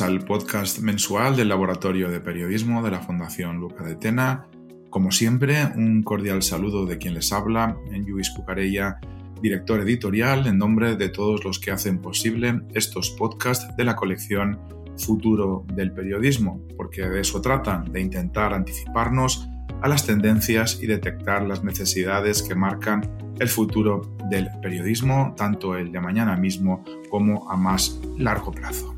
[0.00, 4.46] Al podcast mensual del Laboratorio de Periodismo de la Fundación Luca de Tena.
[4.90, 7.76] Como siempre, un cordial saludo de quien les habla,
[8.06, 9.00] Luis Cucarella,
[9.42, 14.58] director editorial, en nombre de todos los que hacen posible estos podcasts de la colección
[14.98, 19.48] Futuro del Periodismo, porque de eso tratan, de intentar anticiparnos
[19.80, 25.92] a las tendencias y detectar las necesidades que marcan el futuro del periodismo, tanto el
[25.92, 28.94] de mañana mismo como a más largo plazo.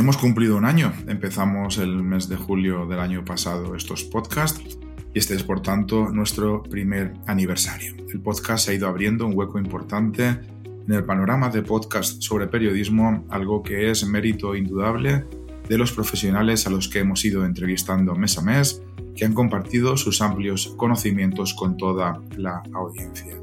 [0.00, 0.94] Hemos cumplido un año.
[1.08, 4.78] Empezamos el mes de julio del año pasado estos podcasts
[5.12, 7.94] y este es por tanto nuestro primer aniversario.
[8.10, 13.26] El podcast ha ido abriendo un hueco importante en el panorama de podcast sobre periodismo,
[13.28, 15.26] algo que es mérito indudable
[15.68, 18.82] de los profesionales a los que hemos ido entrevistando mes a mes,
[19.14, 23.36] que han compartido sus amplios conocimientos con toda la audiencia.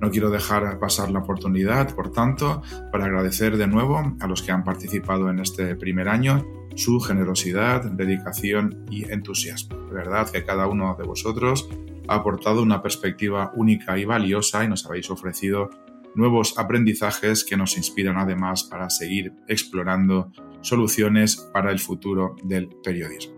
[0.00, 4.52] No quiero dejar pasar la oportunidad, por tanto, para agradecer de nuevo a los que
[4.52, 6.44] han participado en este primer año
[6.74, 9.76] su generosidad, dedicación y entusiasmo.
[9.88, 11.68] De verdad que cada uno de vosotros
[12.08, 15.70] ha aportado una perspectiva única y valiosa y nos habéis ofrecido
[16.14, 23.35] nuevos aprendizajes que nos inspiran además para seguir explorando soluciones para el futuro del periodismo.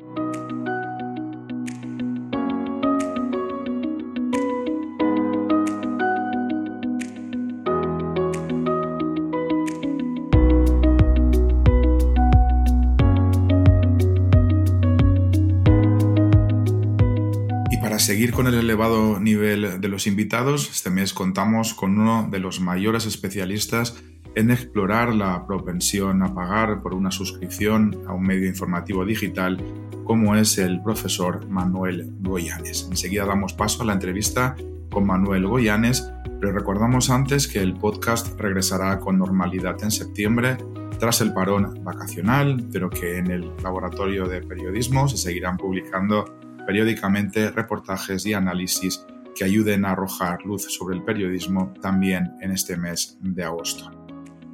[18.33, 23.06] Con el elevado nivel de los invitados, este mes contamos con uno de los mayores
[23.06, 24.03] especialistas
[24.34, 29.62] en explorar la propensión a pagar por una suscripción a un medio informativo digital
[30.05, 32.89] como es el profesor Manuel Goyanes.
[32.91, 34.56] Enseguida damos paso a la entrevista
[34.91, 36.10] con Manuel Goyanes,
[36.41, 40.56] pero recordamos antes que el podcast regresará con normalidad en septiembre
[40.99, 46.38] tras el parón vacacional, pero que en el laboratorio de periodismo se seguirán publicando
[46.68, 49.02] periódicamente reportajes y análisis
[49.34, 53.90] que ayuden a arrojar luz sobre el periodismo también en este mes de agosto.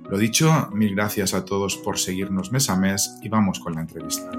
[0.08, 3.80] Lo dicho, mil gracias a todos por seguirnos mes a mes y vamos con la
[3.80, 4.30] entrevista.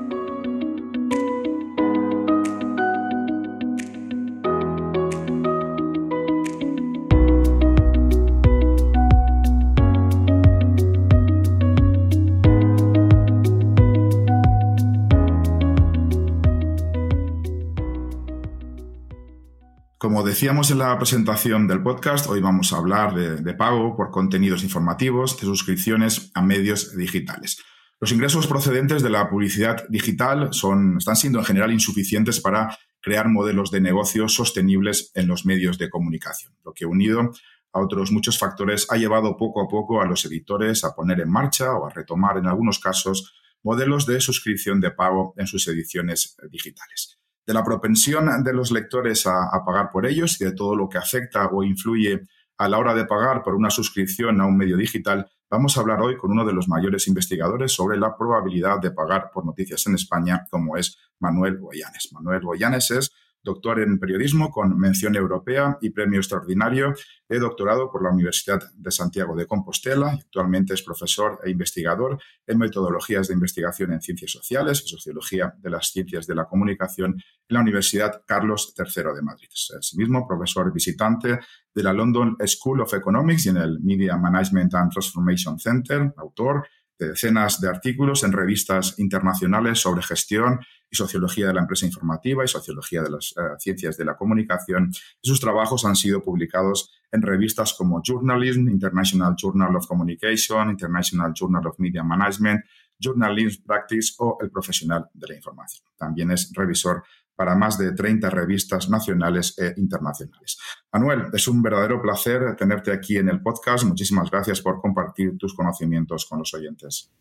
[20.35, 25.39] Decíamos en la presentación del podcast, hoy vamos a hablar de, pago por contenidos informativos,
[25.39, 27.63] de suscripciones a medios digitales.
[28.01, 33.29] Los ingresos procedentes de la publicidad digital son, están siendo en general insuficientes para crear
[33.29, 37.31] modelos de negocio sostenibles en los medios de comunicación, lo que unido
[37.71, 41.31] a otros muchos factores ha llevado poco a poco a los editores a poner en
[41.31, 46.35] marcha o a retomar en algunos casos modelos de suscripción de pago en sus ediciones
[46.51, 50.89] digitales de la propensión de los lectores a, pagar por ellos y de todo lo
[50.89, 52.21] que afecta o influye
[52.57, 56.01] a la hora de pagar por una suscripción a un medio digital, vamos a hablar
[56.01, 59.95] hoy con uno de los mayores investigadores sobre la probabilidad de pagar por noticias en
[59.95, 62.09] España, como es Manuel Goyanes.
[62.13, 63.11] Manuel Goyanes es
[63.45, 66.93] doctor en periodismo con mención europea y premio extraordinario
[67.29, 70.11] de doctorado por la Universidad de Santiago de Compostela.
[70.11, 75.69] Actualmente es profesor e investigador en metodologías de investigación en ciencias sociales y sociología de
[75.69, 79.47] las ciencias de la comunicación en la Universidad Carlos III de Madrid.
[79.53, 81.39] Es asimismo profesor visitante
[81.73, 86.67] de la London School of Economics y en el Media Management and Transformation Center, autor
[86.97, 90.59] de decenas de artículos en revistas internacionales sobre gestión
[90.89, 94.91] y sociología de la empresa informativa y sociología de las eh, ciencias de la comunicación.
[95.21, 101.67] Sus trabajos han sido publicados en revistas como Journalism, International Journal of Communication, International Journal
[101.67, 102.63] of Media Management,
[102.99, 105.85] Journalism Practice o El Profesional de la Información.
[105.97, 107.03] También es revisor
[107.35, 110.57] para más de 30 revistas nacionales e internacionales.
[110.91, 113.83] Manuel, es un verdadero placer tenerte aquí en el podcast.
[113.83, 117.11] Muchísimas gracias por compartir tus conocimientos con los oyentes.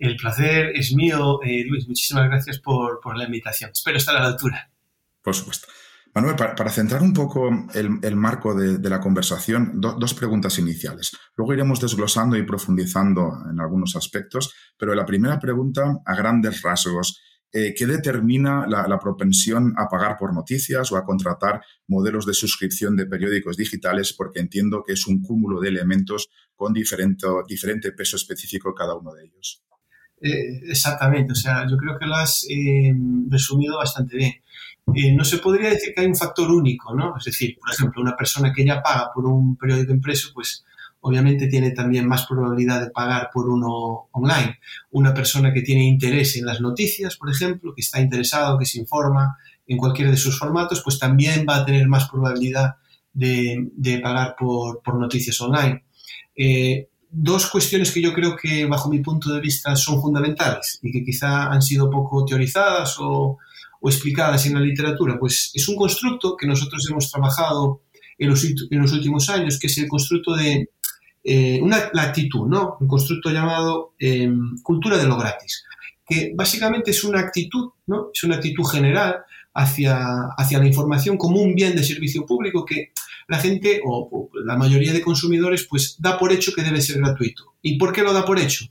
[0.00, 1.86] El placer es mío, eh, Luis.
[1.86, 3.70] Muchísimas gracias por, la invitación.
[3.70, 4.70] Espero estar a la altura.
[5.22, 5.68] Por supuesto.
[6.14, 11.12] Manuel, para, centrar un poco el, marco de, la conversación, dos preguntas iniciales.
[11.36, 17.20] Luego iremos desglosando y profundizando en algunos aspectos, pero la primera pregunta, a grandes rasgos,
[17.52, 22.96] eh, ¿qué determina la, propensión a pagar por noticias o a contratar modelos de suscripción
[22.96, 24.12] de periódicos digitales?
[24.12, 29.12] Porque entiendo que es un cúmulo de elementos con diferente, diferente peso específico cada uno
[29.14, 29.62] de ellos.
[30.22, 32.92] Eh, exactamente, o sea, yo creo que lo has eh,
[33.28, 34.32] resumido bastante bien.
[34.94, 37.14] Eh, no se podría decir que hay un factor único, ¿no?
[37.16, 40.64] Es decir, por ejemplo, una persona que ya paga por un periódico impreso, pues
[41.00, 44.58] obviamente tiene también más probabilidad de pagar por uno online.
[44.90, 48.78] Una persona que tiene interés en las noticias, por ejemplo, que está interesado, que se
[48.78, 49.36] informa
[49.66, 52.76] en cualquiera de sus formatos, pues también va a tener más probabilidad
[53.12, 55.82] de, pagar por, noticias online
[57.10, 61.04] dos cuestiones que yo creo que, bajo mi punto de vista, son fundamentales y que
[61.04, 63.38] quizá han sido poco teorizadas o,
[63.82, 65.18] explicadas en la literatura.
[65.18, 67.82] Pues es un constructo que nosotros hemos trabajado
[68.18, 70.68] en los últimos años, que es el constructo de
[71.22, 72.76] eh, una, la actitud, ¿no?
[72.80, 75.64] Un constructo llamado em, cultura de lo gratis,
[76.06, 78.10] que básicamente es una actitud, ¿no?
[78.12, 79.16] Es una actitud general
[79.54, 79.98] hacia,
[80.36, 82.92] hacia la información como un bien de servicio público que
[83.28, 87.54] la gente o, la mayoría de consumidores pues da por hecho que debe ser gratuito.
[87.62, 88.66] ¿Y por qué lo da por hecho?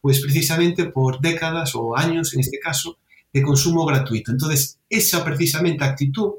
[0.00, 2.98] Pues precisamente por décadas o años, en este caso,
[3.32, 4.30] de consumo gratuito.
[4.30, 6.34] Entonces, esa precisamente actitud,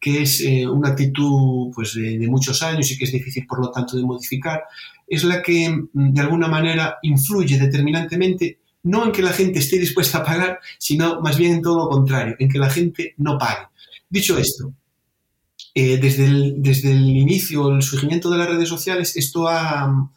[0.00, 3.70] que es eh, una actitud pues, de, muchos años y que es difícil, por lo
[3.70, 4.62] tanto, de modificar,
[5.06, 9.78] es la que mm, de alguna manera influye determinantemente no en que la gente esté
[9.78, 13.36] dispuesta a pagar, sino más bien en todo lo contrario, en que la gente no
[13.36, 13.66] pague.
[14.08, 14.72] Dicho esto,
[15.74, 20.10] eh, desde, el, desde el inicio, el surgimiento de las redes sociales, esto ha,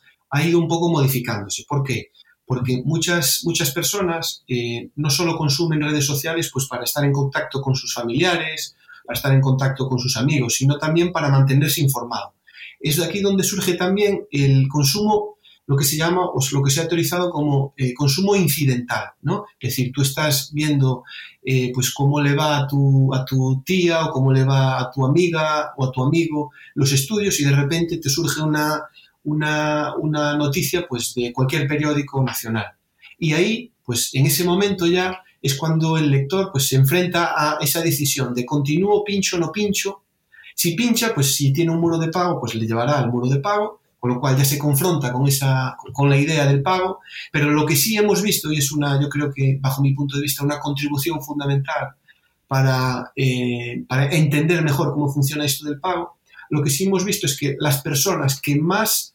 [0.44, 1.66] ido un poco modificándose.
[1.68, 2.12] ¿Por qué?
[2.46, 7.62] Porque muchas, muchas personas eh, no solo consumen redes sociales pues, para estar en contacto
[7.62, 8.76] con sus familiares,
[9.12, 12.34] para estar en contacto con sus amigos, sino también para mantenerse informado.
[12.80, 15.36] Es de aquí donde surge también el consumo
[15.68, 19.46] lo que se llama o lo que se ha autorizado como eh, consumo incidental, ¿no?
[19.60, 21.04] Es decir, tú estás viendo
[21.44, 24.90] eh, pues cómo le va a tu, a tu tía o cómo le va a
[24.90, 28.84] tu amiga o a tu amigo los estudios y de repente te surge una,
[29.24, 32.68] una, una noticia pues de cualquier periódico nacional.
[33.20, 37.58] Y ahí, pues en ese momento ya es cuando el lector pues se enfrenta a
[37.62, 40.04] esa decisión de continúo, pincho, no pincho.
[40.56, 43.40] Si pincha, pues si tiene un muro de pago, pues le llevará al muro de
[43.40, 47.02] pago con lo cual ya se confronta con, esa, con la idea del pago,
[47.32, 50.16] pero lo que sí hemos visto, y es una, yo creo que bajo mi punto
[50.16, 51.90] de vista, una contribución fundamental
[52.48, 56.18] para, eh, para entender mejor cómo funciona esto del pago,
[56.50, 59.14] lo que sí hemos visto es que las personas que más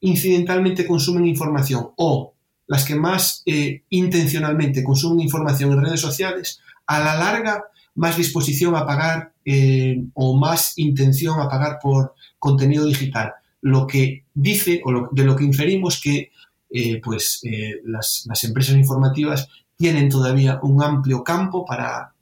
[0.00, 2.33] incidentalmente consumen información o
[2.66, 7.64] las que más eh, intencionalmente consumen información en redes sociales, a la larga
[7.94, 13.34] más disposición a pagar eh, o más intención a pagar por contenido digital
[13.64, 16.30] lo que dice o de lo que inferimos que
[16.70, 22.12] eh, pues, eh, las, empresas informativas tienen todavía un amplio campo para,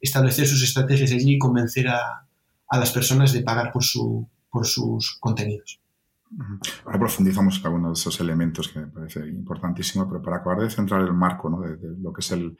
[0.00, 2.26] establecer sus estrategias allí y convencer a,
[2.70, 5.80] las personas de pagar por, su, por sus contenidos.
[6.84, 10.70] Ahora profundizamos en algunos de esos elementos que me parece importantísimo, pero para acabar de
[10.70, 12.56] centrar el marco de, lo que es el,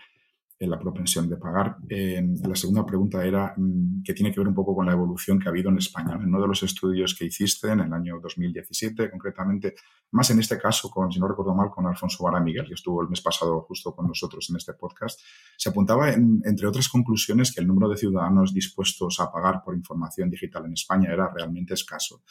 [0.66, 1.76] la propensión de pagar.
[1.88, 5.48] la segunda pregunta era mm, que tiene que ver un poco con la evolución que
[5.48, 6.14] ha habido en España.
[6.14, 9.74] En uno de los estudios que hiciste en el año 2017, concretamente,
[10.10, 13.02] más en este caso, con, si no recuerdo mal, con Alfonso Vara Miguel, que estuvo
[13.02, 15.20] el mes pasado justo con nosotros en este podcast,
[15.56, 20.28] se apuntaba, entre otras conclusiones, que el número de ciudadanos dispuestos a pagar por información
[20.28, 22.22] digital en España era realmente escaso.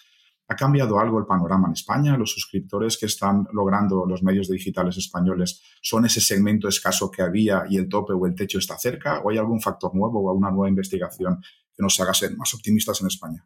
[0.49, 2.17] ¿Ha cambiado algo el panorama en España?
[2.17, 7.65] ¿Los suscriptores que están logrando los medios digitales españoles son ese segmento escaso que había
[7.69, 9.19] y el tope o el techo está cerca?
[9.19, 11.41] ¿O hay algún factor nuevo o alguna nueva investigación
[11.75, 13.45] que nos haga ser más optimistas en España?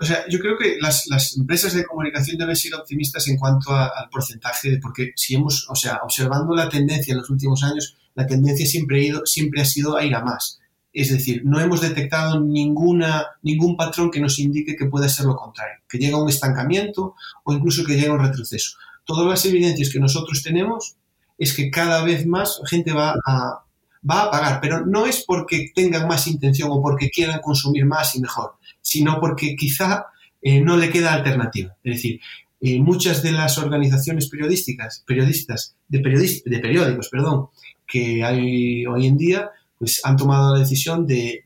[0.00, 4.08] O sea, yo creo que las, empresas de comunicación deben ser optimistas en cuanto al
[4.10, 8.64] porcentaje, porque si hemos, o sea, observando la tendencia en los últimos años, la tendencia
[8.64, 10.60] siempre ha, ido, siempre ha sido a ir a más.
[10.92, 15.36] Es decir, no hemos detectado ninguna, ningún patrón que nos indique que pueda ser lo
[15.36, 17.14] contrario, que llega un estancamiento
[17.44, 18.78] o incluso que llega un retroceso.
[19.04, 20.96] Todas las evidencias que nosotros tenemos
[21.38, 23.64] es que cada vez más gente va a,
[24.02, 28.54] pagar, pero no es porque tengan más intención o porque quieran consumir más y mejor,
[28.80, 30.06] sino porque quizá
[30.40, 31.76] eh, no le queda alternativa.
[31.82, 32.20] Es decir,
[32.60, 36.00] eh, muchas de las organizaciones periodísticas, periodistas, de,
[36.44, 37.48] de periódicos, perdón,
[37.86, 41.44] que hay hoy en día, pues han tomado la decisión de,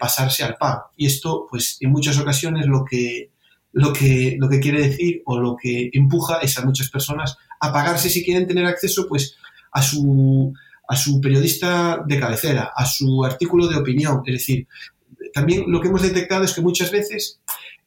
[0.00, 0.84] pasarse al pago.
[0.96, 3.30] Y esto, pues en muchas ocasiones lo que,
[3.72, 7.72] lo, que, lo que quiere decir o lo que empuja es a muchas personas a
[7.72, 9.36] pagarse si quieren tener acceso pues
[9.72, 10.52] a su,
[10.88, 14.22] a su periodista de cabecera, a su artículo de opinión.
[14.26, 14.66] Es decir,
[15.32, 17.40] también lo que hemos detectado es que muchas veces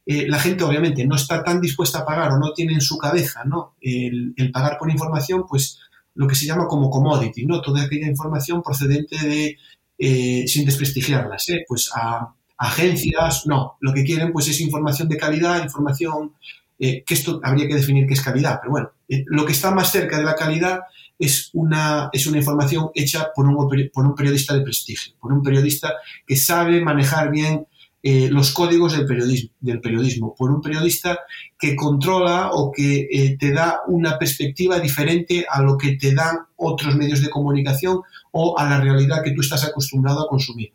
[0.05, 2.97] eh, la gente obviamente no está tan dispuesta a pagar o no tiene en su
[2.97, 3.75] cabeza ¿no?
[3.81, 5.79] el, pagar por información, pues
[6.17, 7.61] lo que se llama como commodity, ¿no?
[7.61, 9.57] toda aquella información procedente de,
[9.97, 11.63] eh, sin desprestigiarlas, ¿eh?
[11.67, 16.33] pues a, agencias, no, lo que quieren pues es información de calidad, información
[16.79, 20.19] que esto habría que definir qué es calidad, pero bueno, lo que está más cerca
[20.19, 20.81] de la calidad
[21.19, 23.55] es una, es una información hecha por un,
[23.91, 25.93] por un periodista de prestigio, por un periodista
[26.25, 27.65] que sabe manejar bien
[28.09, 31.19] eh, los códigos del periodismo, del periodismo, por un periodista
[31.59, 36.37] que controla o que eh, te da una perspectiva diferente a lo que te dan
[36.55, 37.99] otros medios de comunicación
[38.31, 40.71] o a la realidad que tú estás acostumbrado a consumir.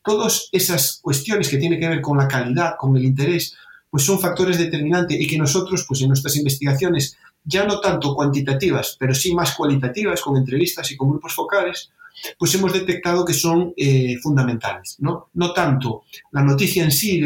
[0.00, 3.56] Todas esas cuestiones que tienen que ver con la calidad, con el interés,
[3.90, 8.96] pues son factores determinantes y que nosotros, pues en nuestras investigaciones, ya no tanto cuantitativas,
[8.98, 11.92] pero sí más cualitativas, con entrevistas y con grupos focales,
[12.38, 14.96] pues hemos detectado que son eh, fundamentales.
[14.98, 15.30] ¿no?
[15.34, 17.20] no tanto la noticia en sí,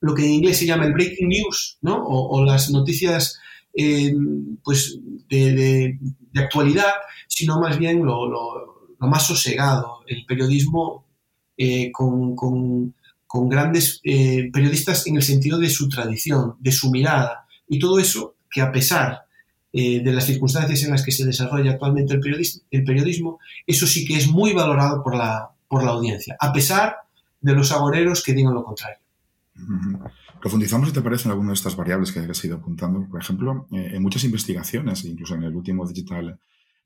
[0.00, 2.00] lo que en inglés se llama el breaking news, ¿no?
[2.06, 3.40] o, las noticias
[3.74, 4.14] eh,
[4.62, 4.98] pues
[5.28, 5.98] de,
[6.36, 6.92] actualidad,
[7.26, 11.04] sino más bien lo, más sosegado, el periodismo
[11.56, 12.94] eh, con, con,
[13.50, 18.60] grandes periodistas en el sentido de su tradición, de su mirada, y todo eso que
[18.60, 19.28] a pesar
[19.70, 23.86] eh, de las circunstancias en las que se desarrolla actualmente el periodismo, el periodismo, eso
[23.86, 26.96] sí que es muy valorado por la, por la audiencia, a pesar
[27.40, 28.98] de los agoreros que digan lo contrario.
[30.40, 33.06] Profundizamos, si te parece, en alguna de estas variables que has ido apuntando.
[33.10, 36.38] Por ejemplo, eh, en muchas investigaciones, incluso en el último Digital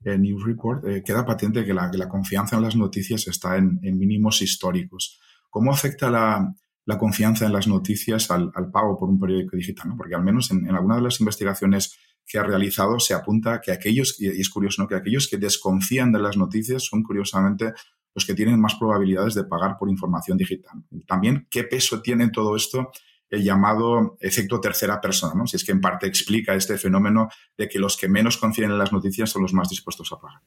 [0.03, 3.79] eh, News Report, queda patente que la, que la, confianza en las noticias está en,
[3.81, 5.19] mínimos históricos.
[5.49, 6.53] ¿Cómo afecta la,
[6.85, 9.93] la, confianza en las noticias al, pago por un periódico digital?
[9.97, 13.71] Porque al menos en, en alguna de las investigaciones que ha realizado se apunta que
[13.71, 14.87] aquellos, y es curioso, ¿no?
[14.87, 17.73] que aquellos que desconfían de las noticias son curiosamente
[18.15, 20.83] los que tienen más probabilidades de pagar por información digital.
[21.07, 22.91] También, ¿qué peso tiene todo esto
[23.29, 25.33] el llamado efecto tercera persona?
[25.35, 25.47] ¿no?
[25.47, 28.77] Si es que en parte explica este fenómeno de que los que menos confían en
[28.77, 30.41] las noticias son los más dispuestos a pagar.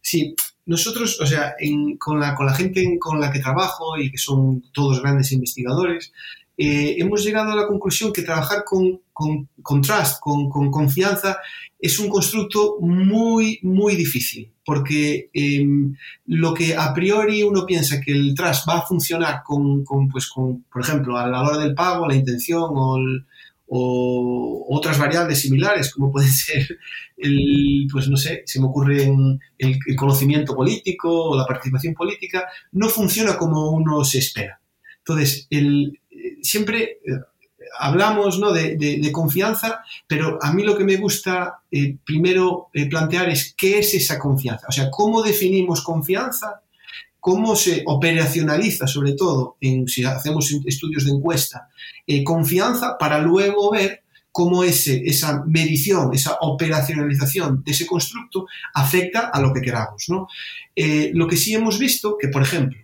[0.00, 0.34] Sí,
[0.68, 1.54] nosotros, o sea,
[1.98, 6.12] con, la, con la gente con la que trabajo y que son todos grandes investigadores,
[6.58, 11.38] eh, hemos llegado a la conclusión que trabajar con, con, trust, con, confianza,
[11.78, 15.96] es un constructo muy, muy difícil, porque em,
[16.26, 20.64] lo que a priori uno piensa que el trust va a funcionar con, pues con,
[20.64, 22.98] por ejemplo, a la hora del pago, la intención o,
[23.70, 26.78] otras variables similares, como puede ser
[27.16, 32.46] el, pues no sé, se me ocurre el, el conocimiento político o la participación política,
[32.72, 34.60] no funciona como uno se espera.
[34.98, 35.98] Entonces, el,
[36.42, 37.12] siempre eh,
[37.78, 43.54] hablamos de, confianza, pero a mí lo que me gusta eh, primero eh, plantear es
[43.56, 46.62] qué es esa confianza, o sea, cómo definimos confianza,
[47.20, 51.68] cómo se operacionaliza, sobre todo en, si hacemos estudios de encuesta,
[52.24, 59.40] confianza para luego ver cómo ese, esa medición, esa operacionalización de ese constructo afecta a
[59.40, 60.06] lo que queramos.
[60.06, 62.78] lo que sí hemos visto, que por ejemplo,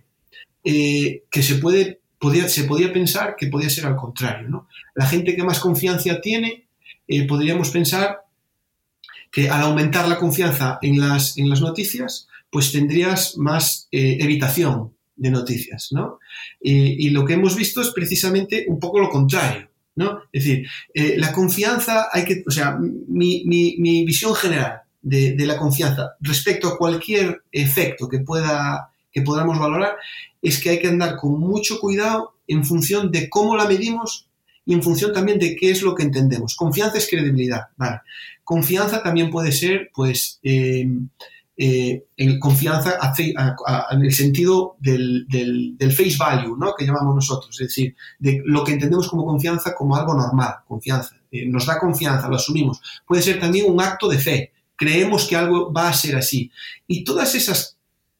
[0.63, 2.01] que se puede
[2.47, 4.67] se podía pensar que podía ser al contrario.
[4.95, 6.67] La gente que más confianza tiene,
[7.07, 8.21] eh, podríamos pensar
[9.31, 14.93] que al aumentar la confianza en las, en las noticias, pues tendrías más eh, evitación
[15.17, 15.89] de noticias.
[15.91, 16.19] ¿no?
[16.61, 19.67] Y, lo que hemos visto es precisamente un poco lo contrario.
[19.97, 20.21] ¿no?
[20.31, 25.57] Es decir, eh, la confianza hay que, o sea, mi, mi, visión general de, la
[25.57, 29.97] confianza respecto a cualquier efecto que pueda que podamos valorar
[30.41, 34.29] es que hay que andar con mucho cuidado en función de cómo la medimos
[34.65, 36.55] y en función también de qué es lo que entendemos.
[36.55, 37.63] Confianza es credibilidad.
[38.45, 41.09] Confianza también puede ser, pues, em,
[41.57, 42.97] eh, en confianza
[43.91, 45.25] en el sentido del,
[45.79, 46.73] face value, ¿no?
[46.77, 51.15] Que llamamos nosotros, es decir, de lo que entendemos como confianza como algo normal, confianza.
[51.31, 52.81] Eh, nos da confianza, lo asumimos.
[53.07, 54.51] Puede ser también un acto de fe.
[54.75, 56.51] Creemos que algo va a ser así.
[56.87, 57.77] Y todas esas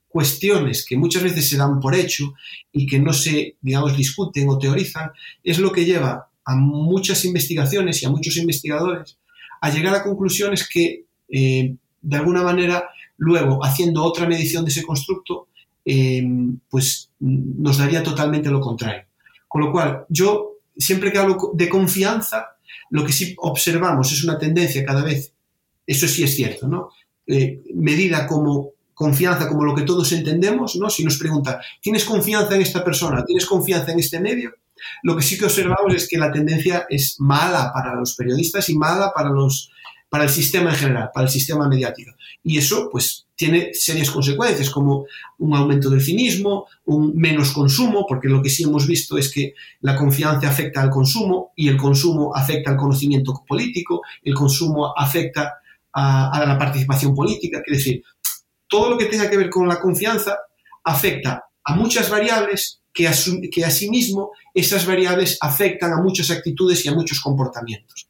[0.07, 2.33] cuestiones que muchas veces se dan por hecho
[2.71, 5.11] y que no se, digamos, discuten o teorizan,
[5.43, 9.17] es lo que lleva a muchas investigaciones y a muchos investigadores
[9.59, 11.75] a llegar a conclusiones que, eh,
[12.05, 15.47] de alguna manera, luego, haciendo otra medición de ese constructo,
[15.83, 16.23] eh,
[16.69, 19.05] pues nos daría totalmente lo contrario.
[19.47, 22.57] Con lo cual, yo, siempre que hablo de confianza,
[22.91, 25.33] lo que sí observamos es una tendencia cada vez,
[25.87, 26.89] eso sí es cierto, ¿no?
[27.27, 30.89] Eh, medida como confianza como lo que todos entendemos, ¿no?
[30.89, 33.25] Si nos pregunta, ¿tienes confianza en esta persona?
[33.25, 34.53] ¿Tienes confianza en este medio?
[35.03, 38.77] Lo que sí que observamos es que la tendencia es mala para los periodistas y
[38.77, 39.71] mala para, los,
[40.15, 42.13] para el sistema en general, para el sistema mediático.
[42.41, 45.07] Y eso, pues, tiene serias consecuencias, como
[45.39, 49.55] un aumento del cinismo, un menos consumo, porque lo que sí hemos visto es que
[49.81, 55.55] la confianza afecta al consumo y el consumo afecta al conocimiento político, el consumo afecta
[55.91, 58.01] a, la participación política, es decir,
[58.69, 60.37] todo lo que tenga que ver con la confianza
[60.85, 63.11] afecta a muchas variables que,
[63.51, 68.07] que asimismo esas variables afectan a muchas actitudes y a muchos comportamientos.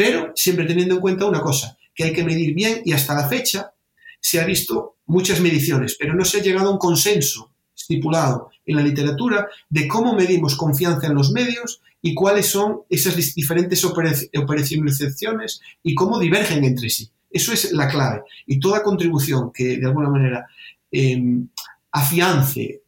[0.00, 3.28] Pero siempre teniendo en cuenta una cosa, que hay que medir bien y hasta la
[3.28, 3.74] fecha
[4.18, 8.76] se ha visto muchas mediciones, pero no se ha llegado a un consenso estipulado en
[8.76, 15.60] la literatura de cómo medimos confianza en los medios y cuáles son esas diferentes operacionalizaciones
[15.82, 17.10] y cómo divergen entre sí.
[17.30, 18.22] Eso es la clave.
[18.46, 20.46] Y toda contribución que de alguna manera
[20.90, 21.46] em,
[21.92, 22.80] afiance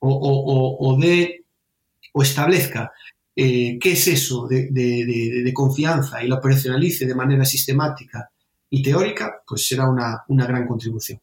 [0.00, 0.98] o,
[2.20, 2.90] establezca
[3.38, 8.30] eh, qué es eso de, confianza y la operacionalice de manera sistemática
[8.70, 11.20] y teórica, pues será una, gran contribución.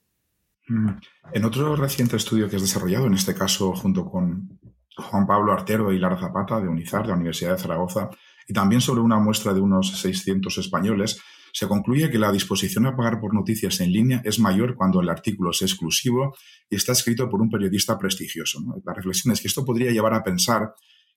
[0.67, 0.89] Mm.
[1.33, 4.59] En otro reciente estudio que has desarrollado, en este caso junto con
[4.95, 8.11] Juan Pablo Artero y Lara Zapata de UNIZAR, de la Universidad de Zaragoza,
[8.47, 11.19] y también sobre una muestra de unos 600 españoles,
[11.51, 15.09] se concluye que la disposición a pagar por noticias en línea es mayor cuando el
[15.09, 16.35] artículo es exclusivo
[16.69, 18.59] y está escrito por un periodista prestigioso.
[18.85, 20.73] La reflexión es que esto podría llevar a pensar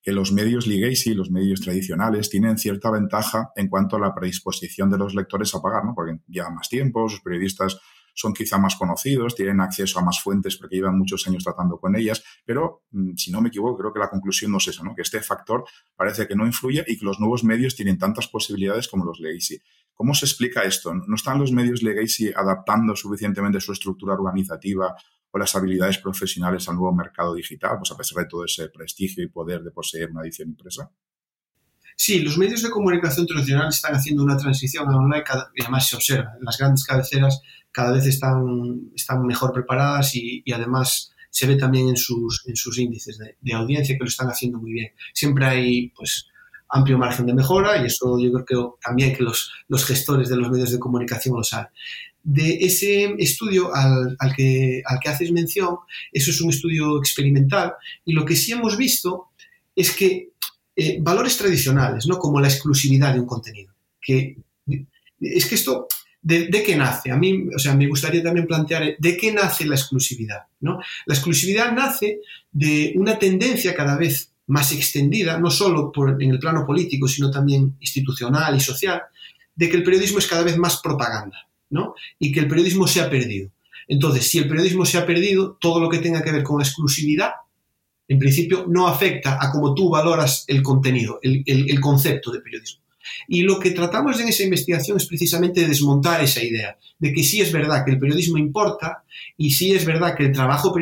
[0.06, 4.88] que los medios legacy, los medios tradicionales, tienen cierta ventaja en cuanto a la predisposición
[4.88, 5.96] de los lectores a pagar, ¿no?
[5.96, 7.76] porque llevan más tiempo, sus periodistas
[8.14, 11.96] son quizá más conocidos, tienen acceso a más fuentes porque llevan muchos años tratando con
[11.96, 14.94] ellas, pero mm, si no me equivoco, creo que la conclusión no es eso, ¿no?
[14.94, 15.64] que este factor
[15.96, 19.60] parece que no influye y que los nuevos medios tienen tantas posibilidades como los legacy.
[19.92, 20.94] ¿Cómo se explica esto?
[20.94, 24.94] ¿No están los medios legacy adaptando suficientemente su estructura organizativa
[25.36, 29.22] o las habilidades profesionales al nuevo mercado digital, pues a pesar de todo ese prestigio
[29.22, 30.90] y poder de poseer una edición impresa?
[31.94, 35.24] Sí, los medios de comunicación tradicionales están haciendo una transición a online
[35.54, 36.32] y además se observa.
[36.40, 41.98] Las grandes cabeceras cada vez están, están mejor preparadas y, además se ve también en
[41.98, 44.92] sus, en sus índices de, audiencia que lo están haciendo muy bien.
[45.12, 46.28] Siempre hay pues
[46.70, 50.36] amplio margen de mejora y eso yo creo que también que los, los gestores de
[50.36, 51.68] los medios de comunicación lo saben.
[52.28, 55.76] De ese estudio al, que, haces mención,
[56.10, 59.28] eso es un estudio experimental y lo que sí hemos visto
[59.76, 60.30] es que
[60.74, 62.18] eh, valores tradicionales, ¿no?
[62.18, 64.38] como la exclusividad de un contenido, que
[65.20, 65.86] es que esto
[66.20, 67.12] ¿De, qué nace?
[67.12, 70.40] A mí, o sea, me gustaría también plantear de qué nace la exclusividad.
[70.58, 70.80] ¿no?
[71.06, 72.18] La exclusividad nace
[72.50, 77.76] de una tendencia cada vez más extendida, no solo en el plano político, sino también
[77.78, 79.02] institucional y social,
[79.54, 81.94] de que el periodismo es cada vez más propaganda ¿no?
[82.18, 83.50] y que el periodismo se ha perdido.
[83.88, 87.32] Entonces, si el periodismo se ha perdido, todo lo que tenga que ver con exclusividad,
[88.08, 92.86] en principio, no afecta a cómo tú valoras el contenido, el concepto de periodismo.
[93.28, 97.40] Y lo que tratamos en esa investigación es precisamente desmontar esa idea, de que sí
[97.40, 99.04] es verdad que el periodismo importa
[99.36, 100.74] y sí es verdad que el trabajo,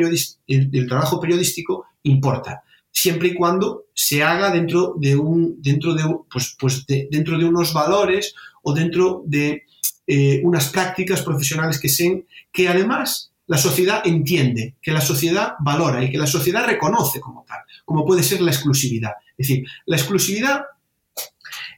[0.46, 6.56] el, trabajo periodístico importa, siempre y cuando se haga dentro de, un, dentro de, pues,
[6.58, 9.63] pues dentro de unos valores o dentro de
[10.06, 16.02] eh, unas prácticas profesionales que, sean, que además la sociedad entiende, que la sociedad valora
[16.02, 19.12] y que la sociedad reconoce como tal, como puede ser la exclusividad.
[19.36, 20.64] Es decir, la exclusividad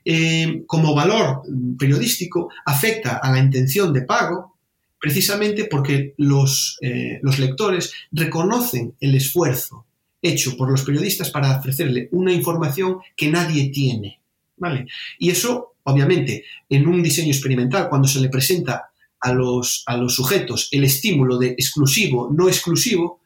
[0.04, 1.42] eh, como valor
[1.78, 4.56] periodístico afecta a la intención de pago
[5.00, 9.84] precisamente porque los, eh, los lectores reconocen el esfuerzo
[10.22, 14.20] hecho por los periodistas para ofrecerle una información que nadie tiene.
[14.56, 14.86] ¿vale?
[15.18, 20.14] Y eso, obviamente, en un diseño experimental, cuando se le presenta a los, a los
[20.14, 23.20] sujetos el estímulo de exclusivo, no exclusivo,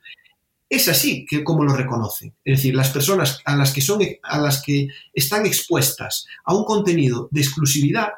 [0.68, 2.34] es así que como lo reconocen.
[2.44, 6.64] Es decir, las personas a las que, son, a las que están expuestas a un
[6.64, 8.10] contenido de exclusividad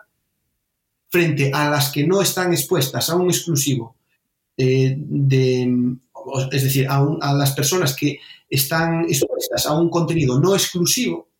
[1.08, 3.96] frente a las que no están expuestas a un exclusivo,
[4.56, 5.96] eh, de,
[6.50, 8.18] es decir, a, a las personas que
[8.50, 11.31] están expuestas a un contenido no exclusivo,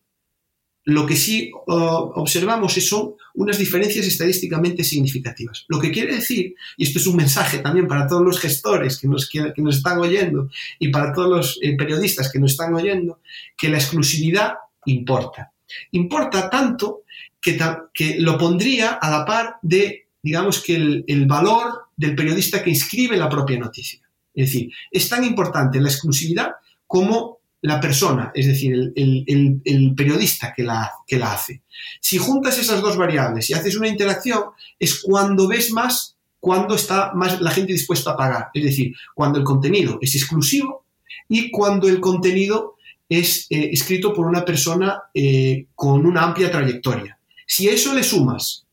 [0.85, 5.65] lo que sí observamos son unas diferencias estadísticamente significativas.
[5.67, 9.07] Lo que quiere decir, y esto es un mensaje también para todos los gestores que
[9.07, 13.19] nos, que nos están oyendo y para todos los eh, periodistas que nos están oyendo,
[13.57, 14.53] que la exclusividad
[14.85, 15.51] importa.
[15.91, 17.03] Importa tanto
[17.39, 17.57] que,
[17.93, 22.69] que lo pondría a la par de, digamos, que el, el valor del periodista que
[22.69, 24.01] inscribe la propia noticia.
[24.33, 26.51] Es decir, es tan importante la exclusividad
[26.87, 27.32] como
[27.63, 31.63] la persona, es decir, el, periodista que la, que la hace.
[32.01, 34.43] Si juntas esas dos variables y haces una interacción,
[34.77, 38.49] es cuando ves más cuando está más la gente dispuesta a pagar.
[38.53, 40.83] Es decir, cuando el contenido es exclusivo
[41.29, 42.75] y cuando el contenido
[43.07, 47.17] es eh, escrito por una persona eh, con una amplia trayectoria.
[47.47, 48.65] Si a eso le sumas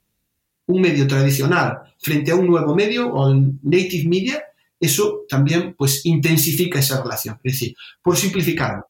[0.67, 4.43] un medio tradicional frente a un nuevo medio o native media,
[4.81, 7.39] eso también pues intensifica esa relación.
[7.45, 8.89] Es decir, por simplificarlo,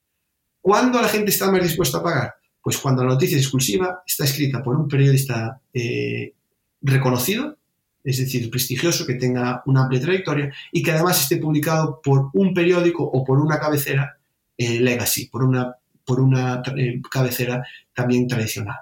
[0.60, 2.34] ¿cuándo la gente está más dispuesta a pagar?
[2.62, 6.34] Pues cuando la noticia exclusiva está escrita por un periodista eh,
[6.80, 7.56] reconocido,
[8.04, 12.54] es decir, prestigioso, que tenga una amplia trayectoria y que además esté publicado por un
[12.54, 14.18] periódico o por una cabecera
[14.56, 15.74] eh, legacy, por una,
[16.04, 18.78] por una eh, cabecera también tradicional.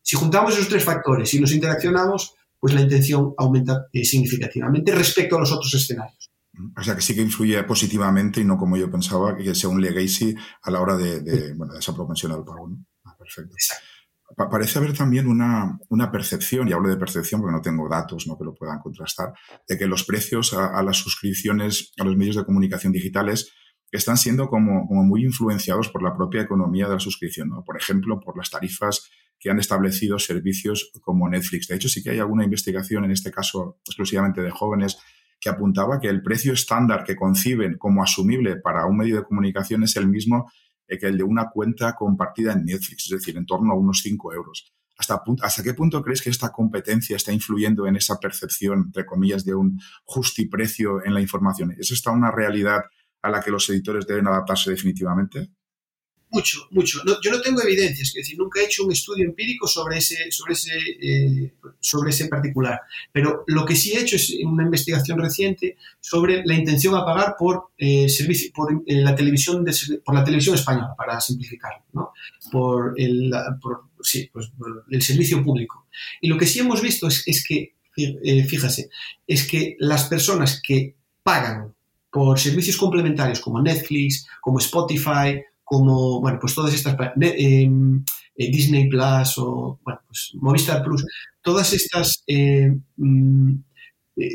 [0.00, 5.40] Si juntamos esos tres factores y los interaccionamos, pues la intención aumenta significativamente respecto a
[5.40, 6.23] los otros escenarios.
[6.76, 9.80] O sea que sí que influye positivamente y no como yo pensaba, que sea un
[9.80, 12.70] legacy a la hora de, bueno, de esa propensión al pago.
[13.04, 13.54] Ah, perfecto.
[14.50, 18.36] Parece haber también una, una, percepción, y hablo de percepción porque no tengo datos ¿no?
[18.36, 19.32] que lo puedan contrastar,
[19.68, 23.52] de que los precios a, las suscripciones a los medios de comunicación digitales
[23.92, 27.50] están siendo como, como, muy influenciados por la propia economía de la suscripción.
[27.50, 27.62] ¿no?
[27.62, 31.68] Por ejemplo, por las tarifas que han establecido servicios como Netflix.
[31.68, 34.98] De hecho, sí que hay alguna investigación, en este caso exclusivamente de jóvenes,
[35.44, 39.82] que apuntaba que el precio estándar que conciben como asumible para un medio de comunicación
[39.82, 40.50] es el mismo
[40.98, 44.32] que el de una cuenta compartida en Netflix, es decir, en torno a unos 5
[44.32, 44.72] euros.
[44.96, 49.44] ¿Hasta, ¿Hasta qué punto crees que esta competencia está influyendo en esa percepción, entre comillas,
[49.44, 51.74] de un justiprecio en la información?
[51.78, 52.82] ¿Es esta una realidad
[53.20, 55.50] a la que los editores deben adaptarse definitivamente?
[56.34, 57.00] Mucho, mucho.
[57.22, 60.54] yo no tengo evidencias, es decir, nunca he hecho un estudio empírico sobre ese, sobre
[60.54, 62.80] ese, eh, sobre ese particular.
[63.12, 67.36] Pero lo que sí he hecho es una investigación reciente sobre la intención a pagar
[67.38, 69.64] por eh, servicio, por eh, la televisión,
[70.04, 72.12] por la televisión española, para simplificarlo, ¿no?
[72.50, 73.32] por, el,
[74.02, 74.50] sí, pues,
[74.90, 75.86] el servicio público.
[76.20, 77.76] Y lo que sí hemos visto es, es que,
[78.48, 78.88] fíjase,
[79.24, 81.74] es que las personas que pagan
[82.10, 87.68] por servicios complementarios como Netflix, como Spotify, como, bueno, pues todas estas, eh,
[88.36, 91.04] eh, Disney Plus o, bueno, pues Movistar Plus,
[91.42, 93.54] todas estas, eh, mm,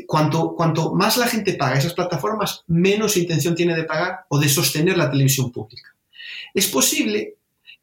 [0.06, 4.48] cuanto, cuanto más la gente paga esas plataformas, menos intención tiene de pagar o de
[4.48, 5.94] sostener la televisión pública.
[6.52, 7.36] Es posible,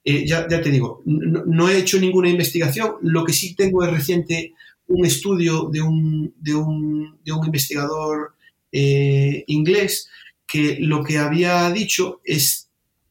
[0.04, 4.54] ya, te digo, no, he hecho ninguna investigación, lo que sí tengo es reciente
[4.88, 8.36] un estudio de un, de un, de un investigador
[8.72, 10.10] inglés
[10.46, 12.67] que lo que había dicho es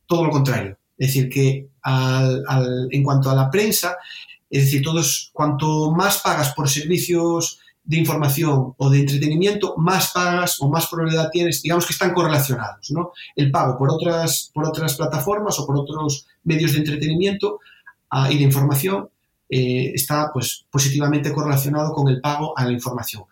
[0.07, 0.79] todo lo contrario.
[0.97, 1.69] Es decir, que
[2.91, 3.97] en cuanto a la prensa,
[4.49, 10.61] es decir, todos, cuanto más pagas por servicios de información o de entretenimiento, más pagas
[10.61, 13.13] o más probabilidad tienes, digamos que están correlacionados, ¿no?
[13.37, 17.61] El pago por otras, por otras plataformas o por otros medios de entretenimiento
[18.11, 19.09] ah, y de información
[19.49, 23.25] eh, está pues, positivamente correlacionado con el pago a la información.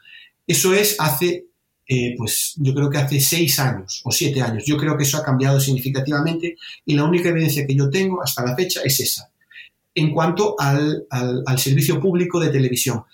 [0.47, 1.47] Eso es hace
[1.87, 4.65] eh, pues yo creo que hace seis años o siete años.
[4.67, 8.45] Yo creo que eso ha cambiado significativamente y la única evidencia que yo tengo hasta
[8.45, 9.31] la fecha es esa.
[9.95, 13.05] En cuanto al, al, servicio público de televisión.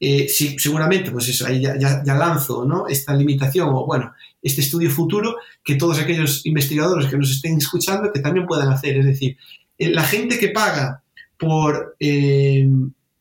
[0.00, 2.88] Eh, sí, seguramente, pues eso, ahí ya, ya, lanzo ¿no?
[2.88, 8.10] esta limitación o, bueno, este estudio futuro que todos aquellos investigadores que nos estén escuchando
[8.12, 8.96] que también puedan hacer.
[8.96, 9.36] Es decir,
[9.78, 11.02] eh, la gente que paga
[11.36, 11.96] por,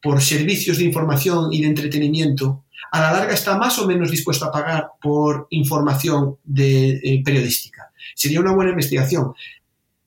[0.01, 4.45] por servicios de información y de entretenimiento a la larga está más o menos dispuesto
[4.45, 7.89] a pagar por información de, eh, periodística.
[8.13, 9.33] Sería una buena investigación.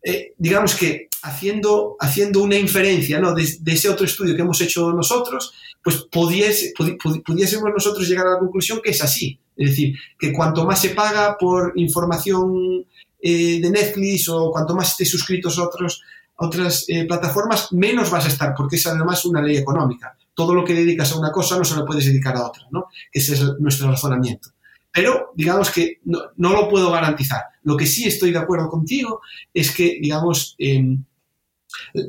[0.03, 3.35] Eh, digamos que haciendo, haciendo una inferencia ¿no?
[3.35, 8.81] de, ese otro estudio que hemos hecho nosotros, pues pudiésemos nosotros llegar a la conclusión
[8.85, 9.38] que es así.
[9.57, 12.85] Es decir, que cuanto más se paga por información
[13.23, 16.03] eh, de Netflix o cuanto más estés suscritos a otros,
[16.37, 20.75] otras plataformas, menos vas a estar, porque es además una ley económica todo lo que
[20.75, 22.87] dedicas a una cosa no se lo puedes dedicar a otra, ¿no?
[23.12, 24.51] Ese es nuestro razonamiento.
[24.92, 27.42] Pero digamos que no, lo puedo garantizar.
[27.62, 29.20] Lo que sí estoy de acuerdo contigo
[29.53, 31.05] es que, digamos, em,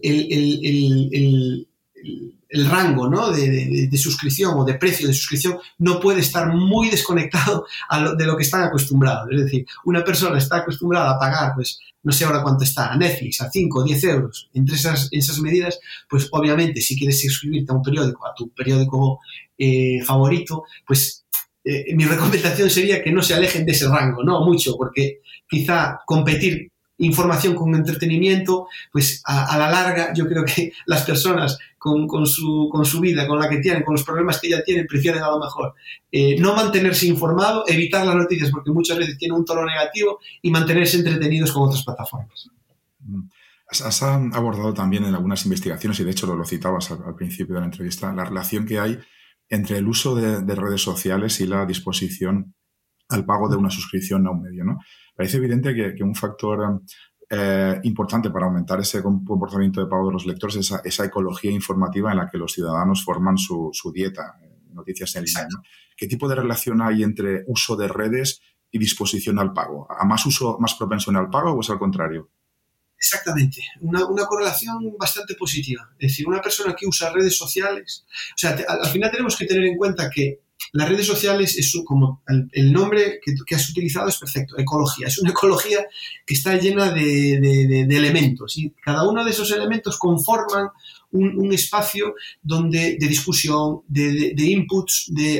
[0.03, 1.67] el, el
[2.63, 3.31] rango ¿no?
[3.31, 7.65] de, suscripción o de precio de suscripción no puede estar muy desconectado
[8.17, 9.27] de lo que están acostumbrados.
[9.31, 12.97] Es decir, una persona está acostumbrada a pagar, pues, no sé ahora cuánto está, a
[12.97, 14.49] Netflix, a 5 o 10 euros.
[14.53, 19.19] Entre esas, esas medidas, pues obviamente si quieres suscribirte a un periódico, a tu periódico
[19.57, 21.25] eh, favorito, pues
[21.63, 25.99] eh, mi recomendación sería que no se alejen de ese rango, no mucho, porque quizá
[26.05, 32.25] competir información con entretenimiento, pues a, la larga yo creo que las personas con, con,
[32.25, 35.21] su, con, su, vida, con la que tienen, con los problemas que ya tienen, prefieren
[35.21, 35.75] a lo mejor
[36.11, 40.49] eh, no mantenerse informado, evitar las noticias porque muchas veces tienen un tono negativo y
[40.49, 42.49] mantenerse entretenidos con otras plataformas.
[43.69, 47.61] Has, abordado también en algunas investigaciones, y de hecho lo, lo citabas al, principio de
[47.61, 48.97] la entrevista, la relación que hay
[49.47, 52.55] entre el uso de, de redes sociales y la disposición
[53.09, 54.63] al pago de una suscripción a un medio.
[54.63, 54.79] ¿no?
[55.15, 56.81] Parece evidente que, un factor
[57.29, 62.11] eh, importante para aumentar ese comportamiento de pago de los lectores es esa, ecología informativa
[62.11, 65.47] en la que los ciudadanos forman su, dieta, eh, noticias en línea.
[65.97, 69.87] ¿Qué tipo de relación hay entre uso de redes y disposición al pago?
[69.89, 72.29] ¿A más uso, más propensión al pago o es al contrario?
[72.97, 75.89] Exactamente, una, una, correlación bastante positiva.
[75.99, 79.65] Es decir, una persona que usa redes sociales, o sea, al final tenemos que tener
[79.65, 80.44] en cuenta que
[80.75, 85.07] las redes sociales es como el, nombre que, has utilizado es perfecto, ecología.
[85.07, 85.87] Es una ecología
[86.25, 90.67] que está llena de, elementos y cada uno de esos elementos conforman
[91.11, 95.39] un, espacio donde, de discusión, de, inputs, eh,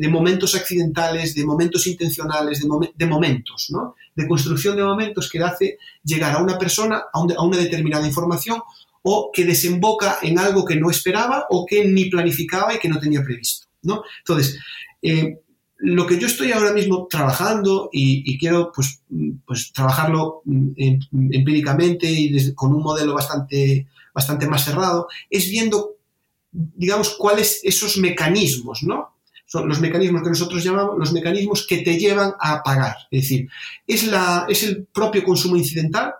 [0.00, 2.62] de, momentos accidentales, de momentos intencionales,
[2.96, 3.96] de, momentos, ¿no?
[4.16, 8.62] de construcción de momentos que hace llegar a una persona a, a una determinada información
[9.02, 12.98] o que desemboca en algo que no esperaba o que ni planificaba y que no
[12.98, 13.69] tenía previsto.
[13.82, 14.02] ¿No?
[14.20, 14.58] Entonces,
[15.02, 15.38] eh,
[15.80, 19.02] lo que yo estoy ahora mismo trabajando y, quiero pues,
[19.46, 20.72] pues trabajarlo mm,
[21.32, 25.96] empíricamente y con un modelo bastante, bastante más cerrado, es viendo,
[26.52, 29.16] digamos, cuáles esos mecanismos, ¿no?
[29.46, 32.96] Son los mecanismos que nosotros llamamos los mecanismos que te llevan a pagar.
[33.10, 33.48] Es decir,
[33.86, 36.12] es, la, es el propio consumo incidental,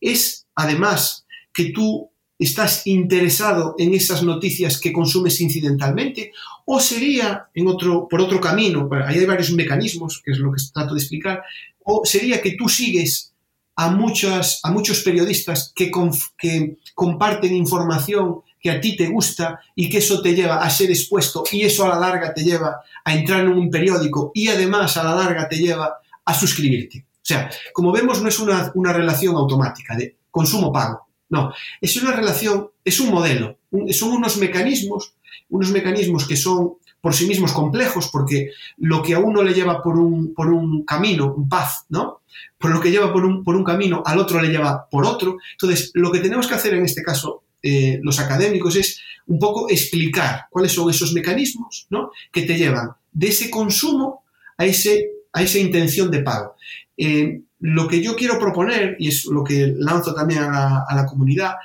[0.00, 6.32] es además que tú estás interesado en esas noticias que consumes incidentalmente
[6.64, 10.62] o sería en otro, por otro camino, ahí hay varios mecanismos, que es lo que
[10.72, 11.42] trato de explicar,
[11.84, 13.32] o sería que tú sigues
[13.74, 15.90] a, muchas, muchos periodistas que,
[16.36, 20.90] que comparten información que a ti te gusta y que eso te lleva a ser
[20.90, 24.96] expuesto y eso a la larga te lleva a entrar en un periódico y además
[24.96, 27.06] a la larga te lleva a suscribirte.
[27.08, 32.12] O sea, como vemos, no es una, una relación automática de consumo-pago no, es una
[32.12, 33.58] relación, es un modelo,
[33.90, 35.14] son unos mecanismos,
[35.50, 39.82] unos mecanismos que son por sí mismos complejos, porque lo que a uno le lleva
[39.82, 42.22] por un, por un camino, un path, ¿no?
[42.58, 45.38] Por lo que lleva por un, por un camino, al otro le lleva por otro.
[45.52, 49.68] Entonces, lo que tenemos que hacer en este caso, eh, los académicos, es un poco
[49.70, 52.10] explicar cuáles son esos mecanismos, ¿no?
[52.32, 54.24] Que te llevan de ese consumo
[54.56, 56.56] a, ese, a esa intención de pago.
[56.96, 61.56] Eh, lo que yo quiero proponer, y es lo que lanzo también a la, comunidad,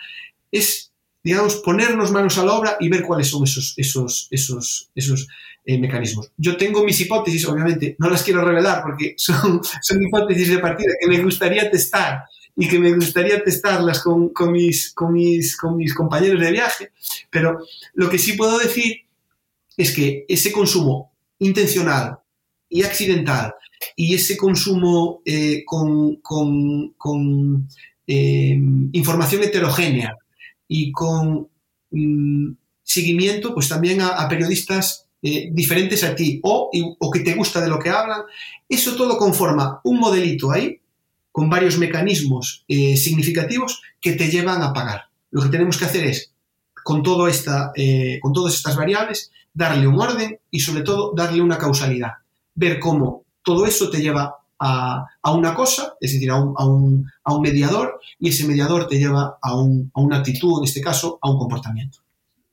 [0.51, 0.91] es,
[1.23, 5.27] digamos, ponernos manos a la obra y ver cuáles son esos, esos, esos, esos
[5.65, 6.31] eh, mecanismos.
[6.37, 10.93] Yo tengo mis hipótesis, obviamente, no las quiero revelar porque son, son hipótesis de partida
[10.99, 12.23] que me gustaría testar
[12.55, 16.91] y que me gustaría testarlas con, con, mis, con, mis, con mis compañeros de viaje,
[17.29, 17.59] pero
[17.95, 19.01] lo que sí puedo decir
[19.75, 22.19] es que ese consumo intencional
[22.69, 23.55] y accidental
[23.95, 26.19] y ese consumo eh, con,
[28.07, 28.59] eh,
[28.91, 30.17] información heterogénea
[30.67, 31.47] y con
[31.91, 32.51] mm,
[32.83, 36.69] seguimiento pues también a, periodistas eh, diferentes a ti o,
[36.99, 38.23] o, que te gusta de lo que hablan,
[38.67, 40.79] eso todo conforma un modelito ahí
[41.31, 45.05] con varios mecanismos significativos que te llevan a pagar.
[45.31, 46.31] Lo que tenemos que hacer es,
[46.83, 47.73] con, todo esta,
[48.21, 52.11] con todas estas variables, darle un orden y sobre todo darle una causalidad.
[52.53, 57.05] Ver cómo todo eso te lleva a, una cosa, es decir, a un,
[57.41, 61.99] mediador, y ese mediador te lleva a, una actitud, en este caso, a un comportamiento.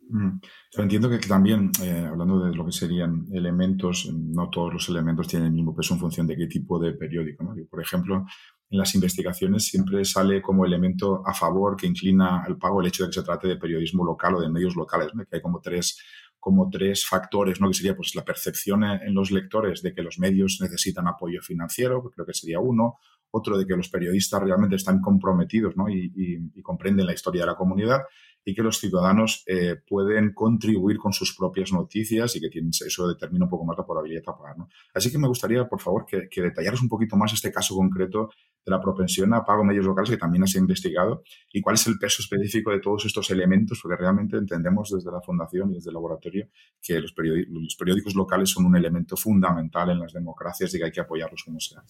[0.09, 0.41] Mm.
[0.79, 5.49] entiendo que, también, eh, hablando de lo que serían elementos, no todos los elementos tienen
[5.49, 7.55] el mismo peso en función de qué tipo de periódico.
[7.71, 8.27] Por ejemplo,
[8.71, 13.05] en las investigaciones siempre sale como elemento a favor que inclina al pago el hecho
[13.05, 15.99] de que se trate de periodismo local o de medios locales, que hay como tres
[16.41, 17.69] como tres factores, ¿no?
[17.69, 22.03] que sería pues, la percepción en los lectores de que los medios necesitan apoyo financiero,
[22.03, 22.97] que creo que sería uno,
[23.31, 25.89] otro de que los periodistas realmente están comprometidos ¿no?
[25.89, 28.01] y, comprenden la historia de la comunidad
[28.45, 33.09] y que los ciudadanos eh, pueden contribuir con sus propias noticias y que tienen, eso
[33.09, 34.59] determina un poco más la probabilidad de pagar.
[34.59, 34.69] ¿no?
[34.95, 38.31] Así que me gustaría, por favor, que, que detallaras un poquito más este caso concreto
[38.65, 41.23] de la propensión a pago medios locales que también has investigado
[41.53, 45.21] y cuál es el peso específico de todos estos elementos, porque realmente entendemos desde la
[45.21, 46.49] Fundación y desde el laboratorio
[46.81, 51.01] que los, periódicos locales son un elemento fundamental en las democracias y que hay que
[51.01, 51.83] apoyarlos como sea.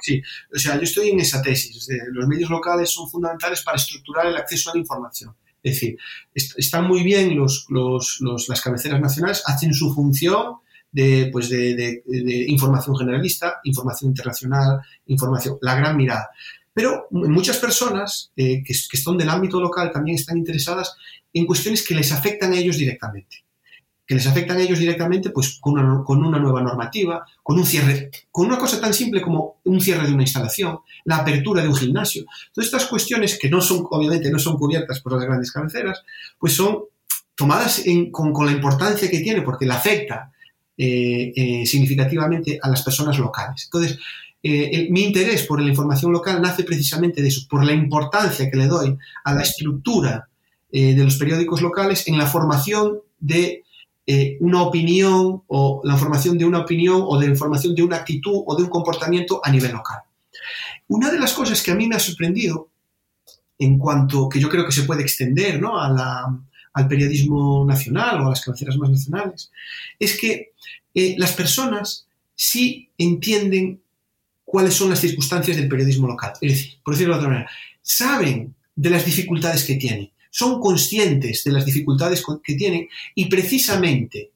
[0.00, 0.22] Sí,
[0.54, 1.88] o sea, yo estoy en esa tesis.
[2.12, 5.34] los medios locales son fundamentales para estructurar el acceso a la información.
[5.62, 5.98] Es decir,
[6.34, 7.66] están muy bien los,
[8.48, 10.56] las cabeceras nacionales, hacen su función,
[10.90, 12.02] de, pues de,
[12.48, 16.30] información generalista, información internacional, información, la gran mirada.
[16.72, 20.94] Pero muchas personas eh, que, que, son del ámbito local también están interesadas
[21.32, 23.47] en cuestiones que les afectan a ellos directamente.
[24.08, 28.46] Que les afectan a ellos directamente pues, con, una, nueva normativa, con un cierre, con
[28.46, 32.24] una cosa tan simple como un cierre de una instalación, la apertura de un gimnasio.
[32.52, 36.02] Todas estas cuestiones que no son, obviamente, no son cubiertas por las grandes cabeceras,
[36.38, 36.84] pues son
[37.36, 40.32] tomadas con, con la importancia que tiene porque la afecta
[40.80, 43.64] eh, eh, significativamente a las personas locales.
[43.64, 43.98] Entonces,
[44.40, 48.56] eh, mi interés por la información local nace precisamente de eso, por la importancia que
[48.56, 50.28] le doy a la estructura
[50.70, 53.64] de los periódicos locales en la formación de
[54.10, 57.96] eh, una opinión o la información de una opinión o de la información de una
[57.96, 59.98] actitud o de un comportamiento a nivel local.
[60.86, 62.70] Una de las cosas que a mí me ha sorprendido
[63.58, 65.78] en cuanto que yo creo que se puede extender ¿no?
[65.78, 69.50] al periodismo nacional o a las cabeceras más nacionales,
[69.98, 70.52] es que
[70.94, 73.82] eh, las personas sí entienden
[74.42, 76.32] cuáles son las circunstancias del periodismo local.
[76.40, 77.50] Es decir, por decirlo de otra manera,
[77.82, 84.30] saben de las dificultades que tienen, son conscientes de las dificultades que tienen y precisamente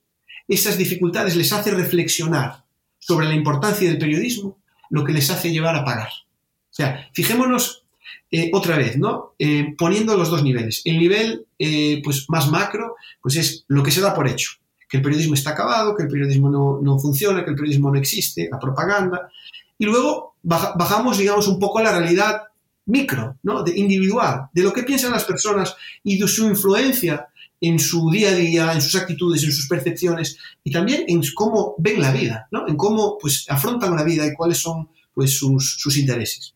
[0.49, 2.65] esas dificultades les hace reflexionar
[2.99, 4.59] sobre la importancia del periodismo,
[4.91, 6.09] lo que les hace llevar a pagar.
[6.09, 7.85] O sea, fijémonos
[8.33, 9.35] eh, otra vez, ¿no?
[9.39, 10.83] Eh, poniendo los dos niveles.
[10.85, 14.51] El nivel eh, pues, más macro, pues es lo que se da por hecho,
[14.89, 17.99] que el periodismo está acabado, que el periodismo no, no funciona, que el periodismo no
[18.01, 19.31] existe, la propaganda.
[19.79, 22.43] Y luego bajamos, digamos, un poco a la realidad
[22.87, 23.63] micro, ¿no?
[23.63, 27.29] de individual, de lo que piensan las personas y de su influencia
[27.61, 31.77] en su día a día, en sus actitudes, en sus percepciones y también en cómo
[31.79, 32.67] ven la vida, ¿no?
[32.67, 36.55] en cómo pues, afrontan la vida y cuáles son pues, sus, intereses.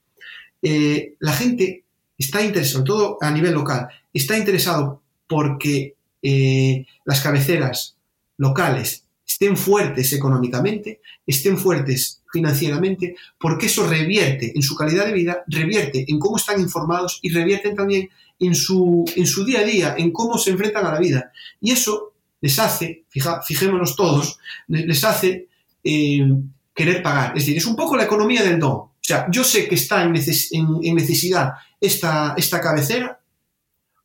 [0.62, 1.84] Eh, la gente
[2.18, 7.96] está interesada, todo a nivel local, está interesado porque eh, las cabeceras
[8.36, 15.42] locales estén fuertes económicamente, estén fuertes financieramente, porque eso revierte en su calidad de vida,
[15.46, 19.94] revierte en cómo están informados y revierte también en su, en su día a día,
[19.96, 21.32] en cómo se enfrentan a la vida.
[21.62, 25.48] Y eso les hace, fijémonos todos, les hace
[25.82, 26.28] eh,
[26.74, 27.28] querer pagar.
[27.30, 28.72] Es decir, es un poco la economía del don.
[28.72, 33.18] O sea, yo sé que está en, necesidad esta, esta cabecera,